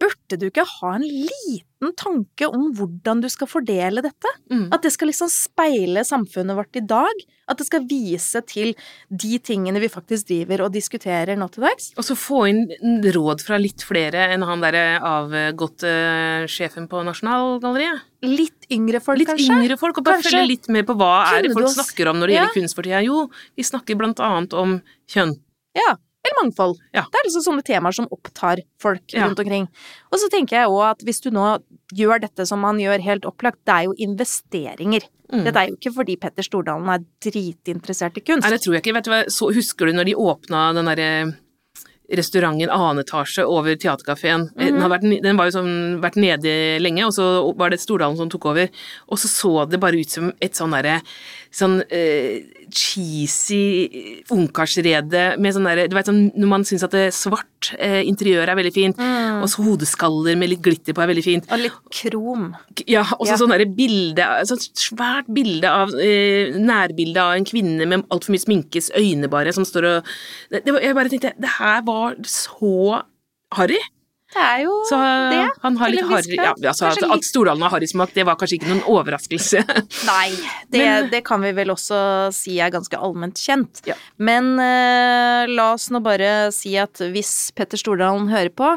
Burde 0.00 0.38
du 0.40 0.46
ikke 0.48 0.64
ha 0.64 0.94
en 0.96 1.04
liten 1.04 1.92
tanke 1.96 2.46
om 2.48 2.70
hvordan 2.76 3.20
du 3.22 3.28
skal 3.32 3.48
fordele 3.48 4.02
dette? 4.04 4.30
Mm. 4.52 4.68
At 4.72 4.82
det 4.84 4.92
skal 4.94 5.08
liksom 5.10 5.28
speile 5.32 6.02
samfunnet 6.08 6.56
vårt 6.56 6.76
i 6.76 6.82
dag? 6.88 7.20
At 7.50 7.58
det 7.60 7.66
skal 7.66 7.84
vise 7.90 8.40
til 8.48 8.72
de 9.10 9.38
tingene 9.44 9.80
vi 9.82 9.88
faktisk 9.92 10.28
driver 10.30 10.62
og 10.66 10.72
diskuterer 10.72 11.36
nå 11.40 11.48
til 11.52 11.64
dags? 11.66 11.90
Og 11.98 12.04
så 12.06 12.16
få 12.16 12.42
inn 12.48 12.62
råd 13.12 13.42
fra 13.44 13.58
litt 13.60 13.84
flere 13.84 14.28
enn 14.32 14.44
han 14.46 14.62
derre 14.64 15.00
avgåtte 15.04 15.92
sjefen 16.50 16.88
på 16.90 17.02
Nasjonalgalleriet. 17.06 18.06
Litt 18.28 18.66
yngre 18.72 19.00
folk, 19.04 19.18
Litt 19.22 19.32
kanskje? 19.32 19.56
yngre 19.56 19.78
folk, 19.80 19.98
og 19.98 20.04
bare 20.04 20.22
følge 20.24 20.46
litt 20.46 20.68
med 20.72 20.86
på 20.88 20.96
hva 21.00 21.12
er 21.36 21.42
det 21.46 21.54
folk 21.56 21.72
snakker 21.72 22.10
om 22.12 22.20
når 22.20 22.26
det 22.28 22.34
Ja. 22.36 22.42
gjelder 22.46 22.60
kunst 22.60 22.74
for 22.76 22.82
tida. 22.82 23.02
Jo, 23.04 23.30
vi 23.56 23.62
snakker 23.62 23.96
blant 23.96 24.20
annet 24.20 24.52
om 24.54 24.80
kjønn. 25.08 25.36
Ja. 25.74 25.96
Mangfold. 26.40 26.78
Ja. 26.96 27.04
Det 27.06 27.20
er 27.20 27.28
liksom 27.28 27.44
sånne 27.46 27.64
temaer 27.66 27.92
som 27.94 28.08
opptar 28.10 28.62
folk 28.80 29.02
Ja. 29.14 29.26
rundt 29.26 29.38
omkring. 29.38 29.68
Og 30.12 30.18
så 30.18 30.28
tenker 30.32 30.56
jeg 30.60 30.68
òg 30.68 30.82
at 30.90 31.04
hvis 31.04 31.20
du 31.22 31.30
nå 31.30 31.58
gjør 31.94 32.20
dette 32.20 32.46
som 32.46 32.60
man 32.60 32.78
gjør 32.78 33.00
helt 33.02 33.24
opplagt, 33.28 33.58
det 33.66 33.74
er 33.74 33.84
jo 33.84 33.94
investeringer. 33.98 35.02
Mm. 35.32 35.44
Dette 35.44 35.56
er 35.56 35.68
jo 35.68 35.76
ikke 35.76 35.94
fordi 35.94 36.16
Petter 36.18 36.42
Stordalen 36.42 36.88
er 36.88 37.04
dritinteressert 37.22 38.16
i 38.18 38.20
kunst. 38.24 38.42
Nei, 38.42 38.50
det 38.50 38.62
tror 38.64 38.74
jeg 38.74 38.82
ikke. 38.82 38.94
Vet 38.94 39.04
du 39.04 39.10
hva, 39.10 39.22
så 39.30 39.52
husker 39.54 39.86
du 39.86 39.92
når 39.92 40.04
de 40.10 40.14
åpna 40.18 40.74
den 40.74 40.90
derre 40.90 41.36
restauranten 42.10 42.70
annen 42.74 43.04
etasje 43.04 43.44
over 43.46 43.76
teaterkafeen. 43.78 44.48
Den, 44.58 44.80
har 44.82 44.90
vært, 44.90 45.04
den 45.22 45.38
var 45.38 45.46
jo 45.46 45.54
sånn, 45.60 46.00
vært 46.02 46.16
nede 46.18 46.54
lenge, 46.82 47.04
og 47.06 47.14
så 47.14 47.26
var 47.58 47.70
det 47.70 47.78
Stordalen 47.78 48.18
som 48.18 48.30
tok 48.32 48.48
over. 48.50 48.70
Og 49.06 49.20
så 49.22 49.30
så 49.30 49.52
det 49.70 49.78
bare 49.82 50.00
ut 50.00 50.10
som 50.10 50.32
et 50.42 50.58
sånn 50.58 50.74
derre 50.74 50.96
sånn 51.54 51.80
eh, 51.86 52.42
cheesy 52.70 54.22
ungkarsrede 54.32 55.38
med 55.40 55.54
sånn 55.54 55.66
derre 55.68 55.88
Du 55.90 55.96
veit 55.96 56.08
sånn 56.08 56.30
når 56.36 56.50
man 56.52 56.64
syns 56.68 56.84
at 56.86 56.94
det 56.94 57.08
svart 57.16 57.70
eh, 57.78 58.00
interiør 58.08 58.48
er 58.48 58.56
veldig 58.58 58.72
fint, 58.74 58.96
Mm. 59.00 59.42
og 59.42 59.48
så 59.48 59.62
hodeskaller 59.64 60.36
med 60.36 60.50
litt 60.50 60.62
glitter 60.62 60.92
på 60.96 61.02
er 61.02 61.08
veldig 61.10 61.24
fint. 61.24 61.46
Og 61.52 61.58
litt 61.58 61.72
krom. 61.90 62.54
Ja, 62.86 63.02
og 63.18 63.26
så 63.26 63.32
Ja. 63.34 63.36
sånn 63.36 63.50
derre 63.54 63.66
bilde 63.74 64.26
Sånn 64.46 64.60
svært 64.74 65.26
bilde 65.32 65.64
av 65.68 65.90
eh, 66.00 66.52
Nærbilde 66.56 67.16
av 67.20 67.36
en 67.36 67.44
kvinne 67.44 67.86
med 67.86 68.04
altfor 68.10 68.30
mye 68.34 68.44
sminkes 68.44 68.90
øyne 68.96 69.28
bare, 69.28 69.52
som 69.52 69.64
står 69.64 69.84
og 69.98 70.04
det, 70.50 70.64
det, 70.64 70.82
Jeg 70.82 70.94
bare 70.94 71.08
tenkte 71.08 71.32
Det 71.38 71.48
her 71.58 71.82
var 71.82 72.14
så 72.24 73.02
harry. 73.52 73.78
Det 74.30 74.42
er 74.42 74.60
jo 74.62 74.74
Så 74.88 74.98
det. 75.32 75.40
han 75.64 75.76
har 75.80 75.90
litt 75.90 76.06
harry 76.06 76.36
ja, 76.38 76.52
altså, 76.70 76.90
at, 76.92 77.02
at 77.16 77.24
Stordalen 77.26 77.64
har 77.66 77.72
harrysmak, 77.74 78.12
det 78.14 78.24
var 78.28 78.36
kanskje 78.38 78.60
ikke 78.60 78.68
noen 78.70 78.84
overraskelse. 78.86 79.64
Nei, 80.10 80.28
det, 80.70 80.78
Men- 80.84 81.08
det 81.10 81.22
kan 81.26 81.42
vi 81.42 81.50
vel 81.56 81.72
også 81.74 81.98
si 82.34 82.58
er 82.62 82.70
ganske 82.70 82.94
allment 82.98 83.40
kjent. 83.42 83.82
Ja. 83.90 83.96
Men 84.22 84.52
uh, 84.60 85.50
la 85.50 85.72
oss 85.74 85.88
nå 85.90 85.98
bare 86.04 86.50
si 86.54 86.76
at 86.78 87.02
hvis 87.10 87.50
Petter 87.58 87.80
Stordalen 87.80 88.30
hører 88.30 88.54
på, 88.54 88.70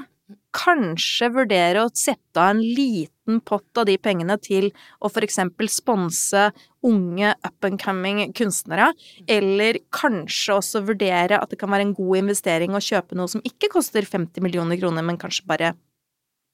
kanskje 0.53 1.29
vurdere 1.33 1.83
å 1.83 1.91
sette 1.97 2.39
av 2.39 2.53
en 2.53 2.61
liten 2.61 3.39
pott 3.45 3.79
av 3.79 3.87
de 3.89 3.95
pengene 3.97 4.37
til 4.41 4.69
å 5.01 5.09
eksempel 5.25 5.69
sponse 5.71 6.49
unge 6.83 7.31
up 7.45 7.65
and 7.65 7.81
coming 7.81 8.33
kunstnere, 8.35 8.91
eller 9.27 9.79
kanskje 9.95 10.57
også 10.59 10.83
vurdere 10.85 11.39
at 11.39 11.49
det 11.49 11.59
kan 11.61 11.71
være 11.71 11.89
en 11.89 11.95
god 11.97 12.23
investering 12.23 12.75
å 12.75 12.83
kjøpe 12.83 13.17
noe 13.17 13.31
som 13.31 13.43
ikke 13.47 13.71
koster 13.73 14.05
50 14.05 14.43
millioner 14.43 14.79
kroner, 14.79 15.05
men 15.05 15.17
kanskje 15.21 15.47
bare 15.47 15.73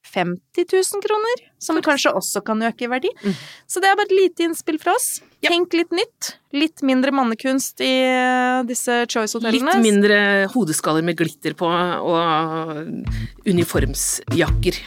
50 0.05 0.65
000 0.71 1.03
kroner, 1.05 1.41
som 1.59 1.79
kanskje 1.83 2.13
også 2.15 2.41
kan 2.45 2.61
øke 2.65 2.87
i 2.87 2.91
verdi. 2.91 3.11
Mm. 3.23 3.35
Så 3.67 3.81
det 3.81 3.89
er 3.89 3.97
bare 3.99 4.09
et 4.09 4.15
lite 4.15 4.47
innspill 4.47 4.79
fra 4.81 4.95
oss. 4.97 5.19
Ja. 5.43 5.51
Tenk 5.51 5.75
litt 5.77 5.91
nytt. 5.95 6.33
Litt 6.55 6.83
mindre 6.83 7.13
mannekunst 7.15 7.83
i 7.85 7.93
eh, 8.07 8.63
disse 8.67 9.03
Choice-hotellene. 9.11 9.75
Litt 9.75 9.85
mindre 9.85 10.19
hodeskaller 10.55 11.05
med 11.05 11.19
glitter 11.19 11.55
på 11.59 11.69
og 11.69 13.47
uniformsjakker. 13.47 14.83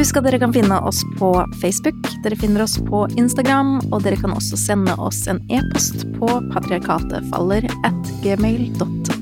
Husk 0.00 0.16
at 0.16 0.24
dere 0.24 0.38
kan 0.40 0.52
finne 0.54 0.78
oss 0.86 1.02
på 1.18 1.32
Facebook, 1.60 1.98
dere 2.24 2.38
finner 2.40 2.64
oss 2.64 2.78
på 2.86 3.02
Instagram, 3.20 3.76
og 3.90 4.00
dere 4.06 4.16
kan 4.22 4.32
også 4.32 4.56
sende 4.56 4.94
oss 5.02 5.26
en 5.28 5.42
e-post 5.52 6.06
på 6.16 6.30
patriarkatefaller 6.54 7.68
at 7.84 8.14
gmail.com. 8.24 9.19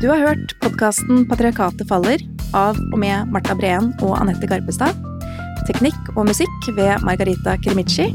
Du 0.00 0.06
har 0.08 0.22
hørt 0.22 0.54
podkasten 0.64 1.26
Patriarkatet 1.28 1.84
faller 1.90 2.22
av 2.56 2.78
og 2.80 2.96
med 3.02 3.28
Marta 3.34 3.52
Breen 3.58 3.90
og 4.00 4.14
Anette 4.16 4.48
Garpestad. 4.48 4.96
Teknikk 5.68 6.14
og 6.14 6.24
musikk 6.30 6.70
ved 6.72 7.04
Margarita 7.04 7.58
Krimici. 7.60 8.08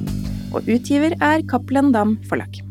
Og 0.50 0.65
utgiver 0.65 1.13
er 1.21 1.45
Cappelen 1.45 1.93
Dam 1.93 2.17
Forlag. 2.26 2.64